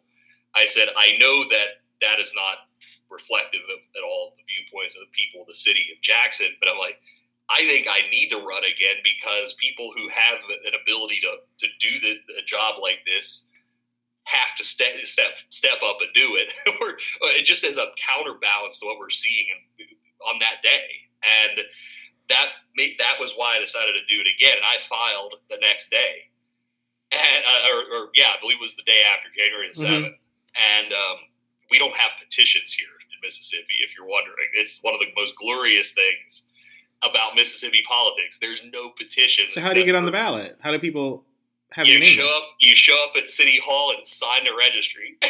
[0.55, 2.69] I said, I know that that is not
[3.11, 6.69] reflective of at all the viewpoints of the people of the city of Jackson, but
[6.69, 6.97] I'm like,
[7.49, 11.67] I think I need to run again because people who have an ability to, to
[11.79, 13.47] do the, a job like this
[14.25, 16.47] have to step step step up and do it,
[16.81, 19.85] or, or just as a counterbalance to what we're seeing in,
[20.31, 20.87] on that day.
[21.43, 21.59] And
[22.29, 22.47] that
[22.99, 24.57] that was why I decided to do it again.
[24.57, 26.31] And I filed the next day,
[27.11, 30.07] and uh, or, or yeah, I believe it was the day after January the Mhm.
[30.07, 30.15] 7th
[30.55, 31.17] And um,
[31.69, 33.75] we don't have petitions here in Mississippi.
[33.83, 36.43] If you're wondering, it's one of the most glorious things
[37.03, 38.37] about Mississippi politics.
[38.39, 39.53] There's no petitions.
[39.53, 40.57] So how do you get on the ballot?
[40.61, 41.25] How do people
[41.71, 42.17] have you your name?
[42.17, 42.43] show up.
[42.59, 45.17] You show up at City Hall and sign the registry.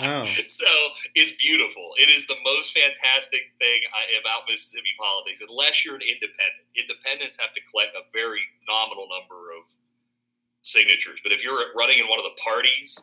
[0.00, 0.24] Oh.
[0.46, 0.72] So
[1.14, 1.92] it's beautiful.
[2.00, 5.44] It is the most fantastic thing I, about Mississippi politics.
[5.44, 9.68] Unless you're an independent, independents have to collect a very nominal number of
[10.62, 11.20] signatures.
[11.22, 12.96] But if you're running in one of the parties,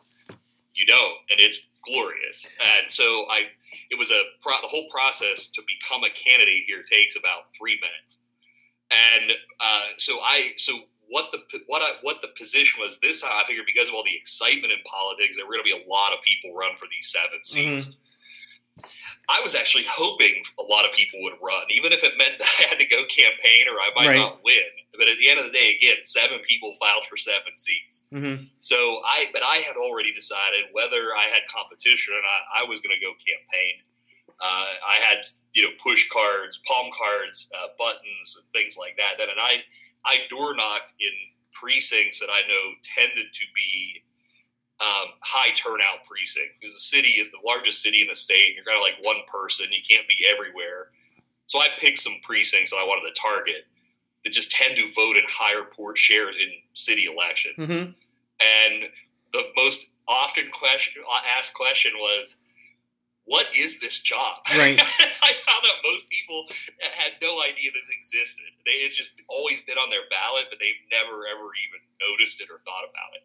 [0.74, 2.46] you don't, and it's glorious.
[2.80, 3.42] And so I,
[3.90, 7.78] it was a pro, the whole process to become a candidate here takes about three
[7.80, 8.20] minutes.
[8.90, 13.32] And uh, so I, so what the what I, what the position was this time,
[13.34, 15.88] I figured because of all the excitement in politics, there were going to be a
[15.90, 17.96] lot of people run for these seven seats.
[19.28, 22.48] I was actually hoping a lot of people would run, even if it meant that
[22.60, 24.16] I had to go campaign or I might Right.
[24.16, 24.70] not win.
[25.00, 28.04] But at the end of the day, again, seven people filed for seven seats.
[28.12, 28.76] hmm So
[29.08, 32.92] I, but I had already decided whether I had competition or not, I was going
[32.92, 33.80] to go campaign.
[34.36, 35.24] Uh, I had,
[35.56, 39.16] you know, push cards, palm cards, uh, buttons, and things like that.
[39.16, 39.64] Then, and I,
[40.04, 41.16] I door knocked in
[41.56, 44.04] precincts that I know tended to be
[44.80, 48.52] um, high turnout precincts because the city is the largest city in the state.
[48.52, 49.72] You're kind of like one person.
[49.72, 50.92] You can't be everywhere.
[51.48, 53.64] So I picked some precincts that I wanted to target
[54.24, 57.66] that just tend to vote in higher port shares in city elections.
[57.66, 57.92] hmm
[58.40, 58.90] And
[59.32, 61.02] the most often question
[61.38, 62.36] asked question was,
[63.24, 64.80] "What is this job?" Right.
[65.22, 66.48] I found out most people
[66.80, 68.50] had no idea this existed.
[68.66, 72.50] They, it's just always been on their ballot, but they've never ever even noticed it
[72.50, 73.24] or thought about it.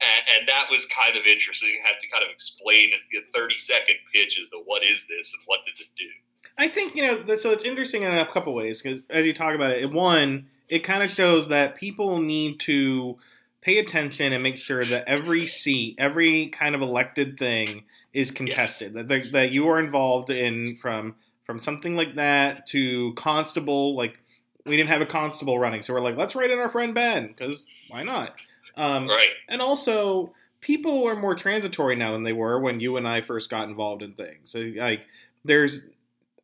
[0.00, 1.74] And, and that was kind of interesting.
[1.82, 5.06] I have to kind of explain in a thirty second pitch as to what is
[5.06, 6.10] this and what does it do.
[6.58, 7.36] I think you know.
[7.36, 10.80] So it's interesting in a couple ways because as you talk about it, one, it
[10.80, 13.18] kind of shows that people need to
[13.60, 18.94] pay attention and make sure that every seat, every kind of elected thing is contested.
[18.94, 23.96] That that you are involved in from from something like that to constable.
[23.96, 24.18] Like
[24.64, 27.28] we didn't have a constable running, so we're like, let's write in our friend Ben
[27.28, 28.34] because why not?
[28.76, 29.28] Um, Right.
[29.48, 33.50] and also people are more transitory now than they were when you and I first
[33.50, 34.50] got involved in things.
[34.50, 35.02] So, like
[35.44, 35.82] there's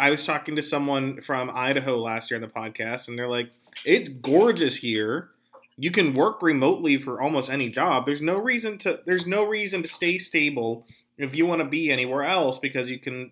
[0.01, 3.51] I was talking to someone from Idaho last year on the podcast and they're like
[3.85, 5.31] it's gorgeous here.
[5.77, 8.07] You can work remotely for almost any job.
[8.07, 10.87] There's no reason to there's no reason to stay stable
[11.19, 13.31] if you want to be anywhere else because you can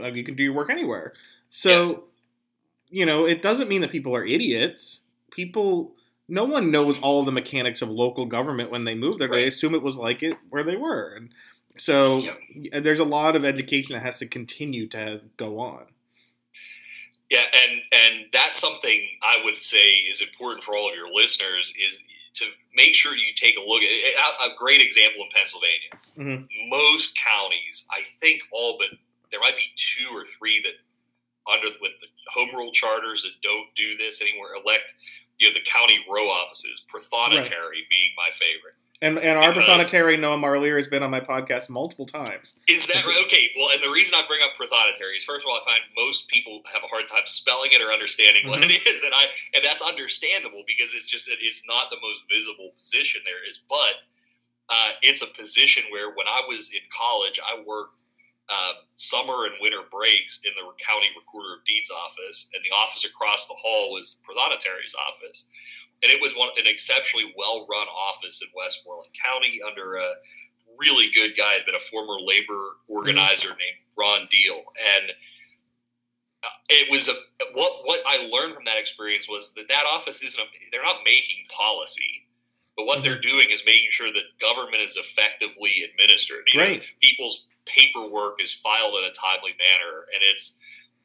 [0.00, 1.14] uh, you can do your work anywhere.
[1.48, 2.04] So
[2.90, 5.04] you know, it doesn't mean that people are idiots.
[5.30, 5.94] People
[6.28, 9.28] no one knows all of the mechanics of local government when they move there.
[9.28, 11.14] They assume it was like it where they were.
[11.16, 11.30] And
[11.76, 12.18] so
[12.54, 12.80] Yeah.
[12.80, 15.86] there's a lot of education that has to continue to go on.
[17.30, 21.72] Yeah, and and that's something I would say is important for all of your listeners
[21.78, 22.00] is
[22.34, 25.90] to make sure you take a look at a, a great example in Pennsylvania.
[26.16, 26.48] Mhm.
[26.70, 28.96] Most counties, I think all but
[29.30, 30.74] there might be two or three that
[31.52, 34.94] under with the home rule charters that don't do this anymore elect
[35.38, 38.74] you know the county row offices, Prothonotary being my favorite.
[39.00, 42.58] And and our Prothonotary Noah Marlier has been on my podcast multiple times.
[42.66, 43.22] Is that right?
[43.26, 43.46] Okay.
[43.56, 46.26] Well, and the reason I bring up prothonotary is first of all, I find most
[46.26, 49.62] people have a hard time spelling it or understanding what it is, and I and
[49.62, 54.02] that's understandable because it's just that it's not the most visible position there is, but
[54.68, 57.98] uh, it's a position where when I was in college, I worked
[58.48, 63.04] uh, summer and winter breaks in the county recorder of deeds office, and the office
[63.04, 65.48] across the hall was prothonotary's office,
[66.02, 70.10] and it was one an exceptionally well run office in Westmoreland County under a
[70.78, 75.10] really good guy, had been a former labor organizer named Ron Deal, and
[76.44, 77.14] uh, it was a
[77.54, 81.02] what what I learned from that experience was that that office isn't a, they're not
[81.04, 82.24] making policy.
[82.76, 86.46] But what they're doing is making sure that government is effectively administered.
[86.52, 90.60] You know, people's paperwork is filed in a timely manner, and it's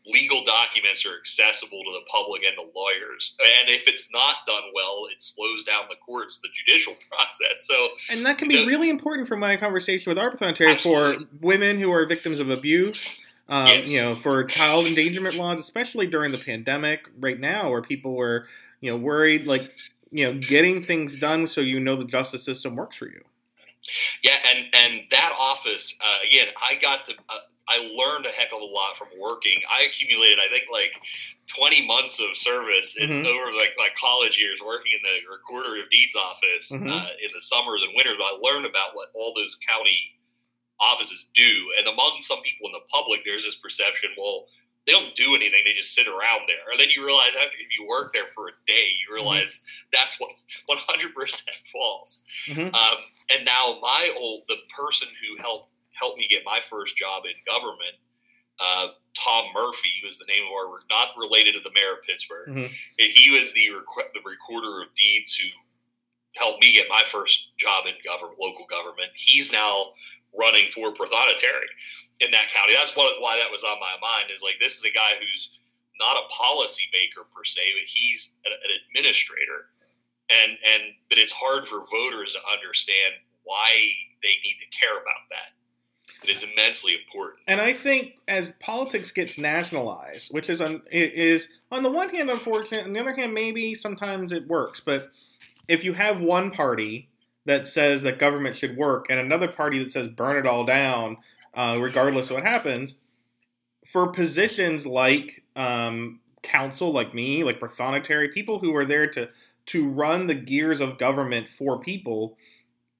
[0.06, 3.38] legal documents are accessible to the public and the lawyers.
[3.62, 7.66] And if it's not done well, it slows down the courts, the judicial process.
[7.68, 8.66] So And that can be No.
[8.66, 13.16] really important for my conversation with our Prothonotary for women who are victims of abuse.
[13.49, 13.89] Um, Yes.
[13.89, 18.47] You know, for child endangerment laws, especially during the pandemic right now, where people were,
[18.82, 19.72] you know, worried, like,
[20.12, 23.22] you know, getting things done so you know the justice system works for you.
[24.24, 27.14] Yeah, and and that office uh, again, I got to.
[27.30, 29.61] Uh, I learned a heck of a lot from working.
[29.72, 30.93] I accumulated, I think, like
[31.47, 33.26] twenty months of service in, Mhm.
[33.28, 36.91] over like my college years, working in the recorder of deeds office Mhm.
[36.91, 38.18] uh, in the summers and winters.
[38.20, 40.16] I learned about what all those county
[40.80, 44.49] offices do, and among some people in the public, there's this perception, well.
[44.86, 46.70] They don't do anything; they just sit around there.
[46.70, 50.20] And then you realize, after if you work there for a day, you realize that's
[50.20, 50.36] what
[50.66, 52.22] 100 percent false.
[52.47, 52.74] Mhm.
[52.76, 52.97] Um,
[53.30, 57.34] and now my old the person who helped helped me get my first job in
[57.46, 57.96] government,
[58.60, 58.88] uh,
[59.18, 62.50] Tom Murphy was the name of our not related to the mayor of Pittsburgh.
[62.50, 62.74] Mhm.
[63.00, 65.48] And he was the rec- the recorder of deeds who
[66.36, 69.12] helped me get my first job in government, local government.
[69.16, 69.94] He's now
[70.34, 71.70] running for prothonotary
[72.20, 72.74] in that county.
[72.74, 74.32] That's what why that was on my mind.
[74.32, 75.52] Is like this is a guy who's
[76.00, 79.70] not a policy maker per se, but he's an, an administrator
[80.30, 83.91] and and but it's hard for voters to understand why
[84.24, 85.54] they need to care about that.
[86.24, 87.41] It is immensely important.
[87.47, 92.30] And I think as politics gets nationalized, which is on is on the one hand
[92.30, 94.80] unfortunate, on the other hand maybe sometimes it works.
[94.80, 95.12] But
[95.68, 97.10] if you have one party
[97.45, 101.18] that says that government should work and another party that says burn it all down,
[101.54, 102.95] uh, regardless of what happens,
[103.86, 109.30] for positions like um, council, like me, like prothonotary, people who are there to
[109.66, 112.38] to run the gears of government for people,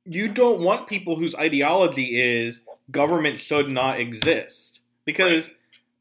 [0.06, 5.52] you don't want people whose ideology is government should not exist because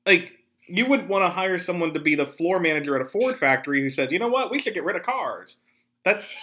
[0.06, 0.32] like
[0.66, 3.80] you would want to hire someone to be the floor manager at a Ford factory
[3.80, 4.50] who says, "You know what?
[4.50, 5.58] We should get rid of cars."
[6.04, 6.40] That's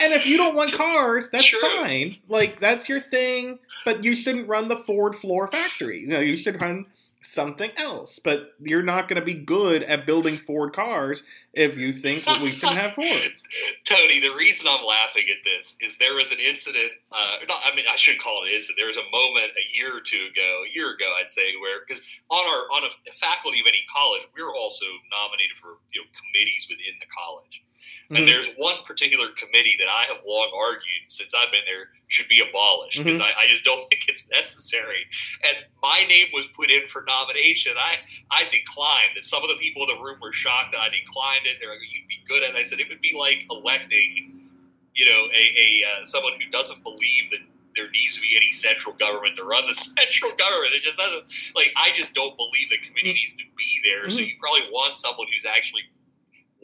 [0.00, 1.60] and if you don't want cars, that's True.
[1.60, 2.18] fine.
[2.28, 6.00] Like that's your thing, but you shouldn't run the Ford floor factory.
[6.00, 6.86] You know, you should run
[7.24, 8.18] something else.
[8.18, 12.42] But you're not going to be good at building Ford cars if you think that
[12.42, 13.42] we shouldn't have Fords.
[13.84, 16.92] Tony, the reason I'm laughing at this is there was an incident.
[17.10, 18.78] Uh, not, I mean, I should call it an incident.
[18.78, 21.80] There was a moment a year or two ago, a year ago, I'd say, where
[21.86, 26.08] because on our on a faculty of any college, we're also nominated for you know
[26.12, 27.62] committees within the college.
[28.10, 28.18] Mhm.
[28.18, 32.28] And there's one particular committee that I have long argued since I've been there should
[32.28, 35.06] be abolished because I, I just don't think it's necessary.
[35.42, 37.72] And my name was put in for nomination.
[37.78, 37.96] I
[38.30, 41.46] I declined, and some of the people in the room were shocked that I declined
[41.46, 41.56] it.
[41.60, 42.56] They're like, "You'd be good at." it.
[42.56, 44.48] I said it would be like electing,
[44.94, 47.40] you know, a, a uh, someone who doesn't believe that
[47.74, 50.74] there needs to be any central government to run the central government.
[50.74, 51.24] It just doesn't
[51.56, 54.08] like I just don't believe the committee needs to be there.
[54.10, 54.28] So Mhm.
[54.28, 55.82] you probably want someone who's actually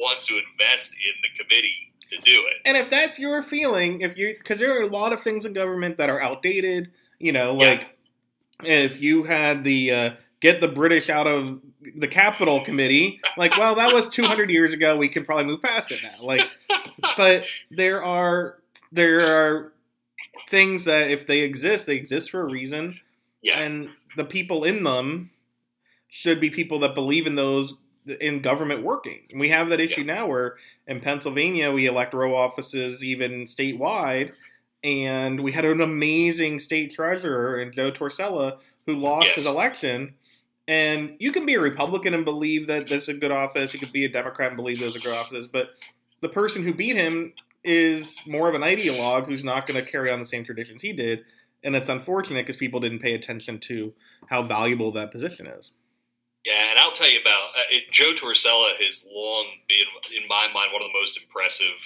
[0.00, 2.56] wants to invest in the committee to do it.
[2.64, 5.52] And if that's your feeling, if you because there are a lot of things in
[5.52, 7.70] government that are outdated, you know, Yeah.
[7.70, 7.86] like
[8.64, 11.60] if you had the uh, get the British out of
[11.96, 14.96] the Capital Committee, like, well, that was 200 years ago.
[14.96, 16.22] We could probably move past it now.
[16.24, 16.46] Like,
[17.16, 18.58] but there are
[18.92, 19.72] there are
[20.48, 22.98] things that if they exist, they exist for a reason,
[23.42, 25.30] Yeah, and the people in them
[26.08, 27.74] should be people that believe in those
[28.20, 29.20] in government working.
[29.30, 34.32] And we have that issue now where in Pennsylvania we elect row offices even statewide,
[34.82, 39.34] and we had an amazing state treasurer in Joe Torsella who lost Yes.
[39.36, 40.14] his election.
[40.66, 43.74] And you can be a Republican and believe that this is a good office.
[43.74, 45.46] You could be a Democrat and believe those are good offices.
[45.46, 45.70] But
[46.20, 47.32] the person who beat him
[47.64, 50.92] is more of an ideologue who's not going to carry on the same traditions he
[50.92, 51.24] did.
[51.62, 53.92] And it's unfortunate because people didn't pay attention to
[54.28, 55.72] how valuable that position is.
[56.46, 59.84] Yeah, and I'll tell you about uh, it, Joe Torsella has long been,
[60.16, 61.76] in my mind, one of the most impressive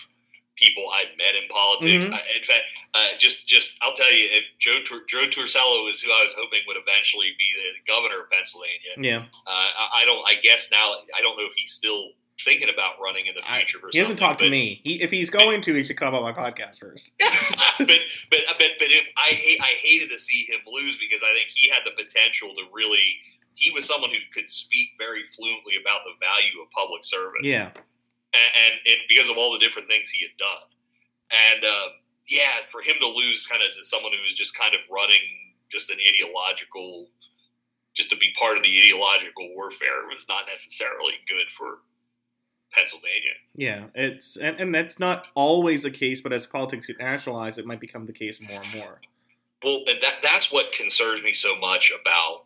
[0.57, 2.07] people I've met in politics.
[2.07, 2.15] Mhm.
[2.15, 2.63] I, in fact,
[2.95, 6.33] uh, just just I'll tell you, if Joe Tor- Joe Torsella is who I was
[6.39, 8.95] hoping would eventually be the governor of Pennsylvania.
[8.97, 10.23] Yeah, Uh, I, I don't.
[10.29, 12.13] I guess now I don't know if he's still
[12.45, 13.79] thinking about running in the I- future.
[13.81, 14.81] for he hasn't talked to me.
[14.85, 17.11] He, if he's going to, he should come on my podcast first.
[17.21, 17.89] but
[18.31, 21.49] but but but it, I hate I hated to see him lose because I think
[21.53, 23.17] he had the potential to really.
[23.55, 27.47] He was someone who could speak very fluently about the value of public service.
[27.47, 27.71] Yeah,
[28.35, 30.67] and, and, and because of all the different things he had done,
[31.31, 31.89] and uh,
[32.29, 35.23] yeah, for him to lose kind of to someone who was just kind of running
[35.71, 37.09] just an ideological,
[37.95, 41.79] just to be part of the ideological warfare was not necessarily good for
[42.73, 43.35] Pennsylvania.
[43.55, 43.85] yeah.
[43.95, 47.81] It's and, and that's not always the case, but as politics get nationalized, it might
[47.81, 49.01] become the case more and more.
[49.63, 52.41] Well, and that that's what concerns me so much about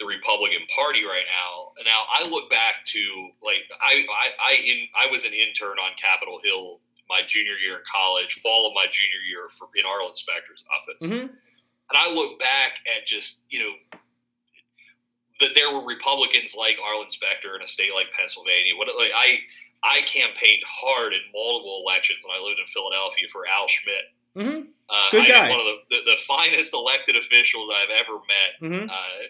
[0.00, 1.76] the Republican Party right now.
[1.84, 3.02] Now I look back to
[3.44, 7.76] like I I I, in, I was an intern on Capitol Hill my junior year
[7.76, 11.26] in college, fall of my junior year for, in Arlen Specter's office, hmm
[11.90, 14.00] and I look back at just you know
[15.40, 18.76] that there were Republicans like Arlen Specter in a state like Pennsylvania.
[18.76, 19.40] What like I
[19.82, 24.06] I campaigned hard in multiple elections when I lived in Philadelphia for Al Schmidt.
[24.36, 25.50] hmm Uh, Good I guy.
[25.50, 29.20] One of the, the, the finest elected officials I've ever met, hmm uh,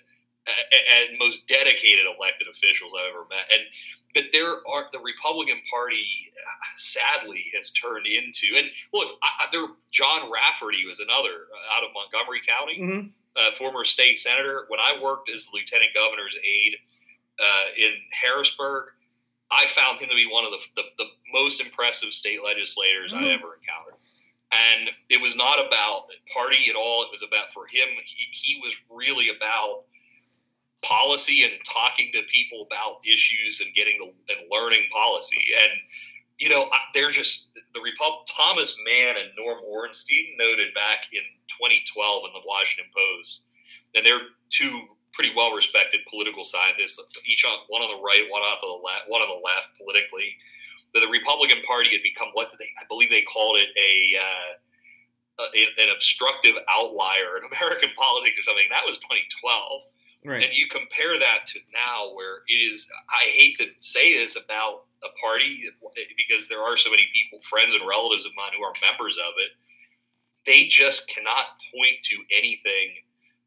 [1.09, 3.47] and most dedicated elected officials I've ever met.
[3.53, 3.63] And
[4.13, 6.03] but there are the Republican Party,
[6.35, 8.59] uh, sadly, has turned into.
[8.59, 13.07] And look, I, I, there John Rafferty was another uh, out of Montgomery County, hmm
[13.39, 14.65] uh, former state senator.
[14.69, 16.75] When I worked as lieutenant governor's aide
[17.39, 18.87] uh, in Harrisburg,
[19.53, 23.23] I found him to be one of the, the, the most impressive state legislators I
[23.23, 23.35] Mhm.
[23.39, 23.95] ever encountered.
[24.51, 27.05] And it was not about party at all.
[27.05, 29.85] It was about, for him, he, he was really about
[30.83, 35.41] policy and talking to people about issues and getting the, and learning policy.
[35.61, 35.73] And,
[36.39, 41.23] you know, they're just, the Repub- Thomas Mann and Norm Ornstein noted back in
[41.53, 43.45] 2012 in the Washington Post,
[43.95, 48.41] and they're two pretty well respected political scientists, each on one on the right, one
[48.41, 50.33] of the left, one on the left politically.
[50.95, 52.67] That the Republican Party had become what they?
[52.81, 54.51] I believe they called it a, uh,
[55.79, 58.67] an obstructive outlier in American politics or something.
[58.71, 59.87] That was 2012,
[60.25, 60.45] Right.
[60.45, 62.87] and you compare that to now, where it is.
[63.09, 65.65] I hate to say this about a party
[66.17, 69.33] because there are so many people, friends and relatives of mine, who are members of
[69.39, 69.53] it.
[70.45, 73.01] They just cannot point to anything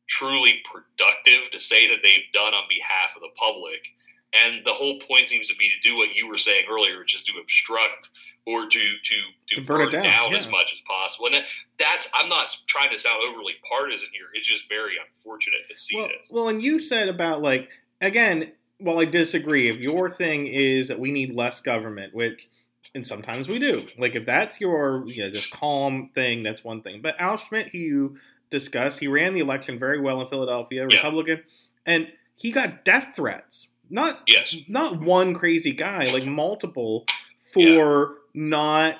[0.07, 3.93] truly productive to say that they've done on behalf of the public.
[4.33, 7.15] And the whole point seems to be to do what you were saying earlier, which
[7.15, 8.09] is to obstruct
[8.45, 9.15] or to to
[9.49, 10.37] to, To burn it down, down, yeah.
[10.39, 11.27] as much as possible.
[11.27, 11.43] And that,
[11.79, 14.25] that's I'm not trying to sound overly partisan here.
[14.33, 16.29] It's just very unfortunate to see well, this.
[16.31, 17.69] well, and you said about like
[18.01, 18.51] again.
[18.79, 19.69] Well, I disagree.
[19.69, 22.49] If your thing is that we need less government, which
[22.95, 23.87] and sometimes we do.
[23.97, 27.01] Like if that's your yeah, just calm thing, that's one thing.
[27.01, 28.17] But Al Schmidt, who you
[28.49, 30.97] discussed, he ran the election very well in Philadelphia, Yeah.
[30.97, 31.43] Republican,
[31.85, 33.69] and he got death threats.
[33.93, 34.55] Not Yes.
[34.67, 37.05] not one crazy guy, like multiple
[37.53, 38.99] for not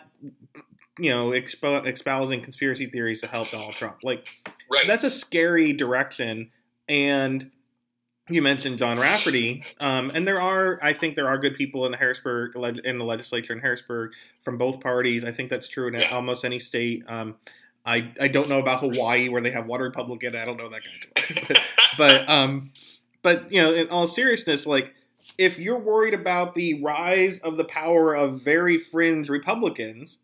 [1.00, 3.98] you know expo- espousing conspiracy theories to help Donald Trump.
[4.04, 4.26] Like
[4.72, 4.86] Right.
[4.88, 6.52] that's a scary direction.
[6.88, 7.50] And
[8.30, 11.92] you mentioned John Rafferty, um, and there are, I think, there are good people in
[11.92, 14.12] the Harrisburg in the legislature in Harrisburg
[14.44, 15.26] from both parties.
[15.26, 16.10] I think that's true in Yeah.
[16.16, 17.04] almost any state.
[17.08, 17.36] Um,
[17.86, 20.36] I I don't know about Hawaii where they have one Republican.
[20.36, 21.60] I don't know that guy but,
[21.98, 22.72] but um,
[23.24, 24.94] but you know, in all seriousness, like
[25.38, 30.20] if you're worried about the rise of the power of very fringe Republicans,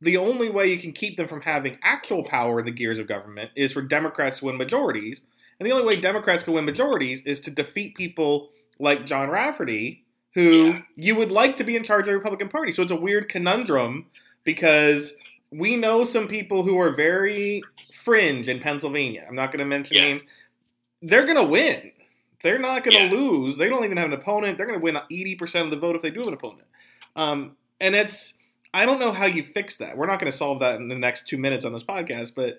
[0.00, 3.06] the only way you can keep them from having actual power in the gears of
[3.06, 5.22] government is for Democrats to win majorities.
[5.58, 10.04] And the only way Democrats can win majorities is to defeat people like John Rafferty,
[10.34, 10.82] who Yeah.
[10.96, 12.72] you would like to be in charge of the Republican Party.
[12.72, 14.06] So it's a weird conundrum
[14.42, 15.14] because
[15.52, 17.62] we know some people who are very
[17.94, 19.24] fringe in Pennsylvania.
[19.28, 20.02] I'm not going to mention Yeah.
[20.04, 20.22] names.
[21.00, 21.91] They're going to win.
[22.42, 23.20] They're not going to Yeah.
[23.20, 23.56] lose.
[23.56, 24.58] They don't even have an opponent.
[24.58, 26.66] They're going to win 80% of the vote if they do have an opponent.
[27.16, 28.34] Um, and it's,
[28.74, 29.96] I don't know how you fix that.
[29.96, 32.58] We're not going to solve that in the next two minutes on this podcast, but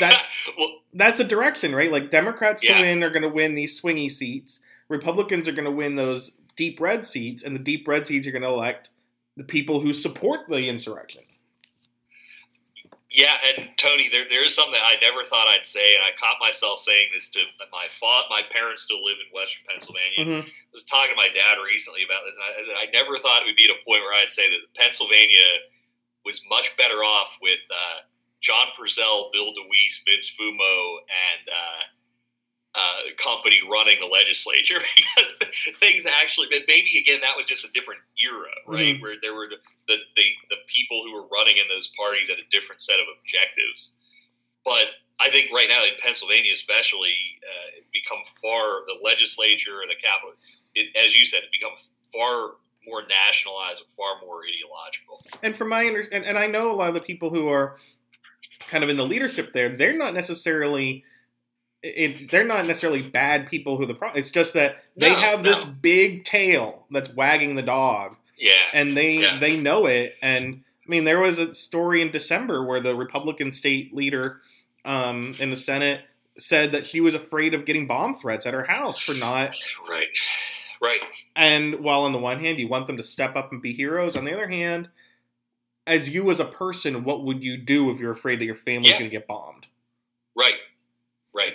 [0.00, 0.22] that
[0.58, 1.90] well, that's the direction, right?
[1.90, 4.60] Like Democrats to win are going to win these swingy seats.
[4.88, 8.30] Republicans are going to win those deep red seats, and the deep red seats are
[8.32, 8.90] going to elect
[9.36, 11.22] the people who support the insurrection.
[13.12, 16.16] Yeah, and Tony, there, there is something that I never thought I'd say, and I
[16.16, 20.24] caught myself saying this to my fa- My parents still live in Western Pennsylvania.
[20.24, 20.48] Mhm.
[20.48, 23.18] I was talking to my dad recently about this, and I, I said I never
[23.20, 25.44] thought it would be at a point where I'd say that Pennsylvania
[26.24, 28.08] was much better off with uh,
[28.40, 30.72] John Perzel, Bill DeWeese, Vince Fumo,
[31.12, 31.82] and uh,
[32.74, 35.36] uh, company running the legislature because
[35.78, 38.96] things actually, but maybe again that was just a different era, right?
[38.96, 39.02] Mhm.
[39.02, 42.48] Where there were the, the the people who were running in those parties had a
[42.50, 43.96] different set of objectives.
[44.64, 44.88] But
[45.20, 47.12] I think right now in Pennsylvania, especially,
[47.44, 50.32] uh, it become far the legislature and the capital,
[50.74, 51.76] it, as you said, it become
[52.12, 52.56] far
[52.86, 55.20] more nationalized and far more ideological.
[55.42, 57.76] and from my under and, and I know a lot of the people who are
[58.68, 61.04] kind of in the leadership there, they're not necessarily
[61.82, 64.18] it, they're not necessarily bad people who the problem.
[64.20, 68.96] It's just that they No, have this big tail that's wagging the dog, Yeah, and
[68.96, 69.38] they Yeah.
[69.38, 70.16] they know it.
[70.22, 74.40] And I mean, there was a story in December where the Republican state leader
[74.84, 76.02] um, in the Senate
[76.38, 79.54] said that she was afraid of getting bomb threats at her house for not.
[79.88, 80.08] right,
[80.80, 81.00] right.
[81.36, 84.16] And while on the one hand you want them to step up and be heroes,
[84.16, 84.88] on the other hand,
[85.86, 88.92] as you as a person, what would you do if you're afraid that your family's
[88.92, 88.98] Yeah.
[89.00, 89.66] going to get bombed?
[90.36, 90.56] Right,
[91.34, 91.54] right.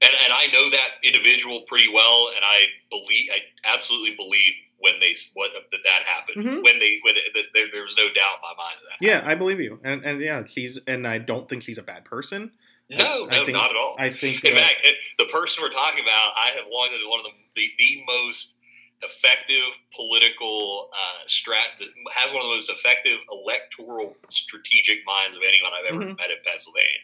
[0.00, 4.94] And and I know that individual pretty well, and I believe, I absolutely believe when
[5.00, 6.46] they what that that happened.
[6.46, 6.62] Mhm.
[6.62, 9.04] When they when it, that there, there was no doubt in my mind of that.
[9.04, 12.04] Yeah, I believe you, and and yeah, she's and I don't think she's a bad
[12.04, 12.52] person.
[12.90, 13.96] No, I no, think- not at all.
[13.98, 14.86] I think In uh, fact,
[15.18, 18.54] the person we're talking about, I have long been one of the the, the most
[19.02, 19.62] effective
[19.94, 21.78] political uh, strat
[22.14, 26.18] has one of the most effective electoral strategic minds of anyone I've ever Mhm.
[26.18, 27.02] met in Pennsylvania.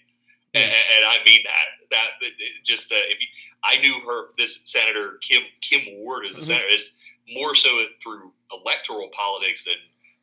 [0.61, 1.67] And, and I mean that.
[1.91, 2.31] That
[2.65, 3.27] just uh, if you,
[3.65, 6.47] I knew her, this Senator Kim Kim Ward is the Mhm.
[6.47, 6.91] senator is
[7.33, 7.69] more so
[8.03, 9.75] through electoral politics than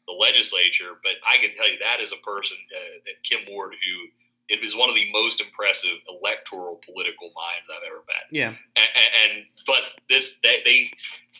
[0.07, 0.95] the legislature.
[1.03, 4.07] But I can tell you that is a person, uh, that Kim Ward, who
[4.49, 8.27] it is one of the most impressive electoral political minds I've ever met.
[8.31, 8.89] yeah, And,
[9.23, 10.91] and but this they, they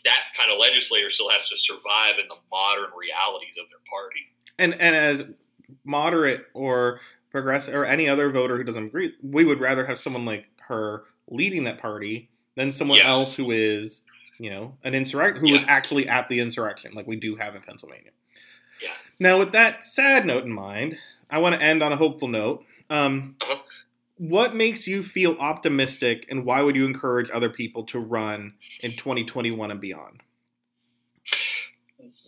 [0.05, 4.27] that kind of legislator still has to survive in the modern realities of their party.
[4.59, 5.23] and and as
[5.83, 6.99] moderate or
[7.31, 11.03] progressive or any other voter who doesn't agree, we would rather have someone like her
[11.29, 13.09] leading that party than someone Yeah.
[13.09, 14.01] else who is,
[14.37, 15.71] you know, an insurrect who is Yeah.
[15.71, 18.11] actually at the insurrection, like we do have in Pennsylvania.
[18.81, 18.89] Yeah.
[19.19, 20.97] Now, with that sad note in mind,
[21.29, 22.65] I want to end on a hopeful note.
[22.89, 23.57] Um, Uh-huh.
[24.17, 28.95] What makes you feel optimistic, and why would you encourage other people to run in
[28.95, 30.21] 2021 and beyond?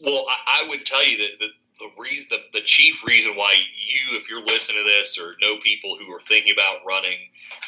[0.01, 1.47] Well, I, I would tell you that the,
[1.84, 5.57] the reason, the, the chief reason why you, if you're listening to this or know
[5.61, 7.17] people who are thinking about running,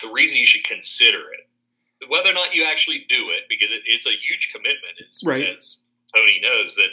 [0.01, 3.81] the reason you should consider it, whether or not you actually do it, because it,
[3.85, 5.47] it's a huge commitment, as, Right.
[5.47, 5.81] as
[6.15, 6.89] Tony knows, that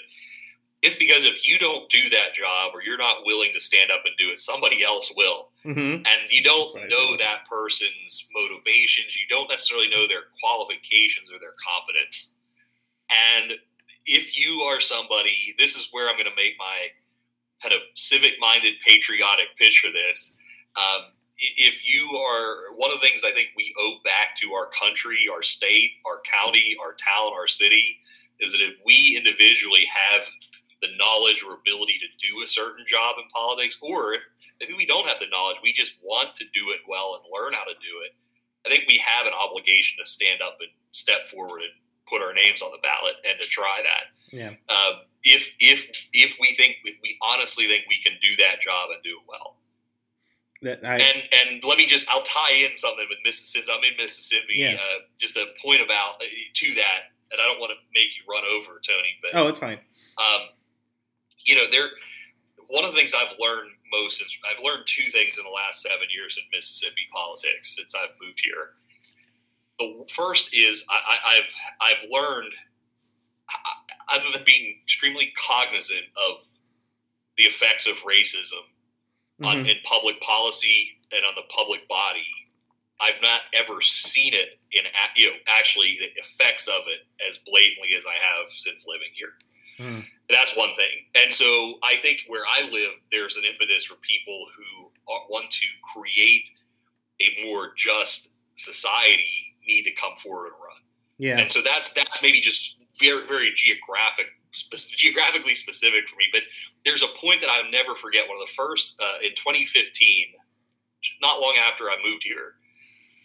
[0.83, 4.03] it's because if you don't do that job or you're not willing to stand up
[4.05, 5.51] and do it, somebody else will.
[5.65, 6.03] Mm-hmm.
[6.03, 9.15] And you don't That's know that person's motivations.
[9.15, 12.31] You don't necessarily know their qualifications or their competence.
[13.39, 13.53] And
[14.07, 16.91] if you are somebody, this is where I'm going to make my
[17.63, 20.35] kind of civic minded, patriotic pitch for this.
[20.77, 24.69] Um, if you are one of the things I think we owe back to our
[24.71, 27.99] country, our state, our county, our town, our city,
[28.41, 30.25] is that if we individually have
[30.83, 34.23] the knowledge or ability to do a certain job in politics, or if
[34.61, 37.55] maybe we don't have the knowledge, we just want to do it well and learn
[37.55, 38.15] how to do it.
[38.67, 41.75] I think we have an obligation to stand up and step forward and
[42.13, 44.37] put our names on the ballot and to try that.
[44.37, 44.53] Yeah.
[44.69, 48.91] Um, if if if we think if we honestly think we can do that job
[48.93, 49.57] and do it well,
[50.63, 53.65] That I, and and let me just I'll tie in something with Mississippi.
[53.65, 54.75] Since I'm in Mississippi, Yeah.
[54.75, 58.23] uh, just a point about uh, to that, and I don't want to make you
[58.29, 59.79] run over Tony, but oh, it's fine.
[60.19, 60.49] um,
[61.45, 61.89] you know, there.
[62.69, 65.83] One of the things I've learned most is I've learned two things in the last
[65.83, 68.73] seven years in Mississippi politics since I've moved here.
[69.89, 71.45] The first is I, I, I've
[71.81, 72.53] I've learned,
[74.13, 76.45] other than being extremely cognizant of
[77.37, 78.63] the effects of racism
[79.43, 79.69] on Mhm.
[79.71, 82.27] in public policy and on the public body,
[83.01, 84.85] I've not ever seen it in
[85.17, 89.39] you know actually the effects of it as blatantly as I have since living here.
[89.79, 90.07] Mhm.
[90.29, 91.07] That's one thing.
[91.15, 94.93] And so I think where I live, there's an impetus for people who
[95.29, 96.45] want to create
[97.21, 100.83] a more just society need to come forward and run.
[101.19, 101.39] Yeah.
[101.39, 106.27] And so that's that's maybe just very very geographic spe- geographically specific for me.
[106.33, 106.43] But
[106.85, 108.29] there's a point that I'll never forget.
[108.29, 110.27] One of the first uh, in 2015,
[111.21, 112.55] not long after I moved here,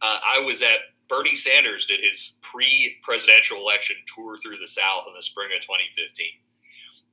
[0.02, 5.14] uh, I was at Bernie Sanders did his pre-presidential election tour through the South in
[5.16, 6.28] the spring of 2015.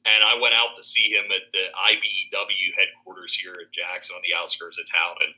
[0.05, 4.23] And I went out to see him at the IBEW headquarters here in Jackson on
[4.27, 5.17] the outskirts of town.
[5.23, 5.33] And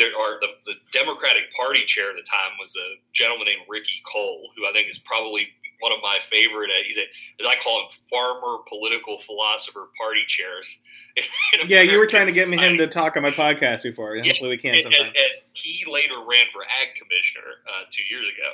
[0.00, 4.00] there are the, the Democratic Party chair at the time was a gentleman named Ricky
[4.10, 5.48] Cole, who I think is probably
[5.80, 6.70] one of my favorite.
[6.72, 7.04] Uh, he's a,
[7.40, 10.80] as I call him, farmer political philosopher party chairs.
[11.66, 14.14] Yeah, you were trying to get me him to talk on my podcast before.
[14.14, 15.06] Yeah, Hopefully, we can And, sometime.
[15.08, 18.48] and, and he later ran for ag commissioner uh, two years ago.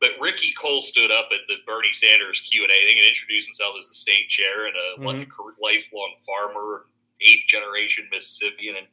[0.00, 3.46] But Ricky Cole stood up at the Bernie Sanders Q and A thing and introduced
[3.46, 5.04] himself as the state chair and a mm-hmm.
[5.04, 6.86] like a lifelong farmer,
[7.20, 8.86] eighth generation Mississippian, and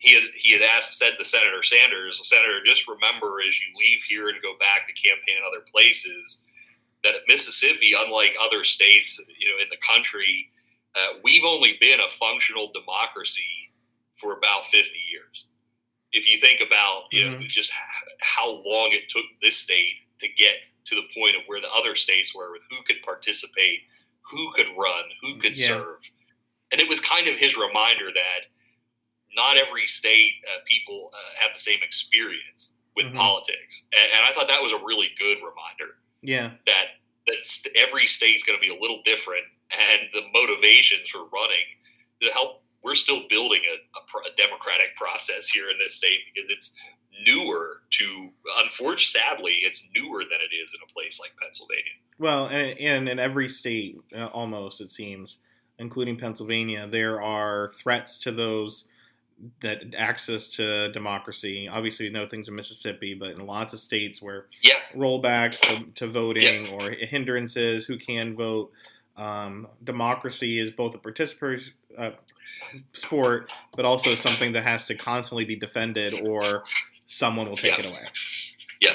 [0.00, 4.02] he had he had asked said to Senator Sanders, Senator, just remember as you leave
[4.08, 6.40] here and go back to campaign in other places
[7.04, 10.50] that Mississippi, unlike other states, you know, in the country,
[10.96, 13.72] uh, we've only been a functional democracy
[14.18, 15.46] for about 50 years.
[16.12, 17.40] If you think about, you mm-hmm.
[17.40, 17.72] know, just
[18.20, 21.94] how long it took this state to get to the point of where the other
[21.94, 23.80] states were with who could participate,
[24.22, 25.68] who could run, who could yeah.
[25.68, 25.98] serve.
[26.72, 28.48] And it was kind of his reminder that
[29.34, 33.16] not every state uh, people uh, have the same experience with mm-hmm.
[33.16, 33.86] politics.
[33.92, 36.52] And, and I thought that was a really good reminder yeah.
[36.66, 36.86] That
[37.26, 41.66] that every state's going to be a little different, and the motivations for running
[42.22, 42.62] to help.
[42.82, 46.74] We're still building a, a, a democratic process here in this state because it's
[47.26, 48.30] newer to
[48.64, 53.08] unfortunately sadly it's newer than it is in a place like pennsylvania well and, and
[53.10, 55.36] in every state uh, almost it seems
[55.78, 58.86] including pennsylvania there are threats to those
[59.60, 61.68] that access to democracy.
[61.68, 64.74] Obviously, we know things in Mississippi, but in lots of states where yeah.
[64.94, 66.72] rollbacks to, to voting yeah.
[66.72, 68.72] or hindrances, who can vote.
[69.16, 72.10] Um, democracy is both a participatory uh,
[72.92, 76.64] sport, but also something that has to constantly be defended, or
[77.04, 77.84] someone will take yeah.
[77.84, 78.04] it away.
[78.80, 78.94] Yeah.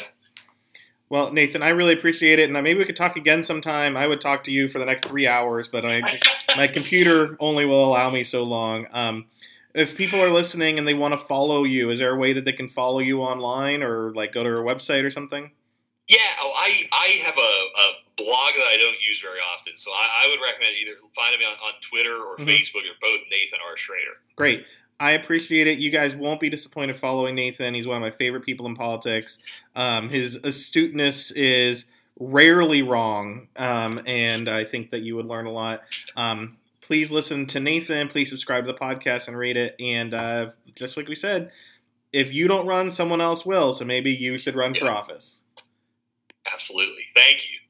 [1.09, 3.95] Well, Nathan, I really appreciate it, and maybe we could talk again sometime.
[3.95, 6.01] I would talk to you for the next three hours, but I,
[6.57, 8.87] my computer only will allow me so long.
[8.91, 9.25] Um,
[9.75, 12.45] if people are listening and they want to follow you, is there a way that
[12.45, 15.51] they can follow you online or like go to your website or something?
[16.07, 19.91] Yeah, oh, I I have a, a, blog that I don't use very often, so
[19.91, 22.47] I, I would recommend either finding me on, on Twitter or mm-hmm.
[22.47, 23.75] Facebook or both Nathan R.
[23.75, 24.15] Shrader.
[24.37, 24.65] Great.
[25.01, 25.79] I appreciate it.
[25.79, 27.73] You guys won't be disappointed following Nathan.
[27.73, 29.39] He's one of my favorite people in politics.
[29.75, 35.51] Um, his astuteness is rarely wrong, um, and I think that you would learn a
[35.51, 35.83] lot.
[36.15, 36.55] Um,
[36.85, 38.07] please listen to Nathan.
[38.07, 39.75] Please subscribe to the podcast and rate it.
[39.79, 41.51] And uh, just like we said,
[42.13, 43.73] if you don't run, someone else will.
[43.73, 44.81] So maybe you should run yeah.
[44.81, 45.41] for office.
[46.51, 47.03] Absolutely.
[47.15, 47.64] Thank you.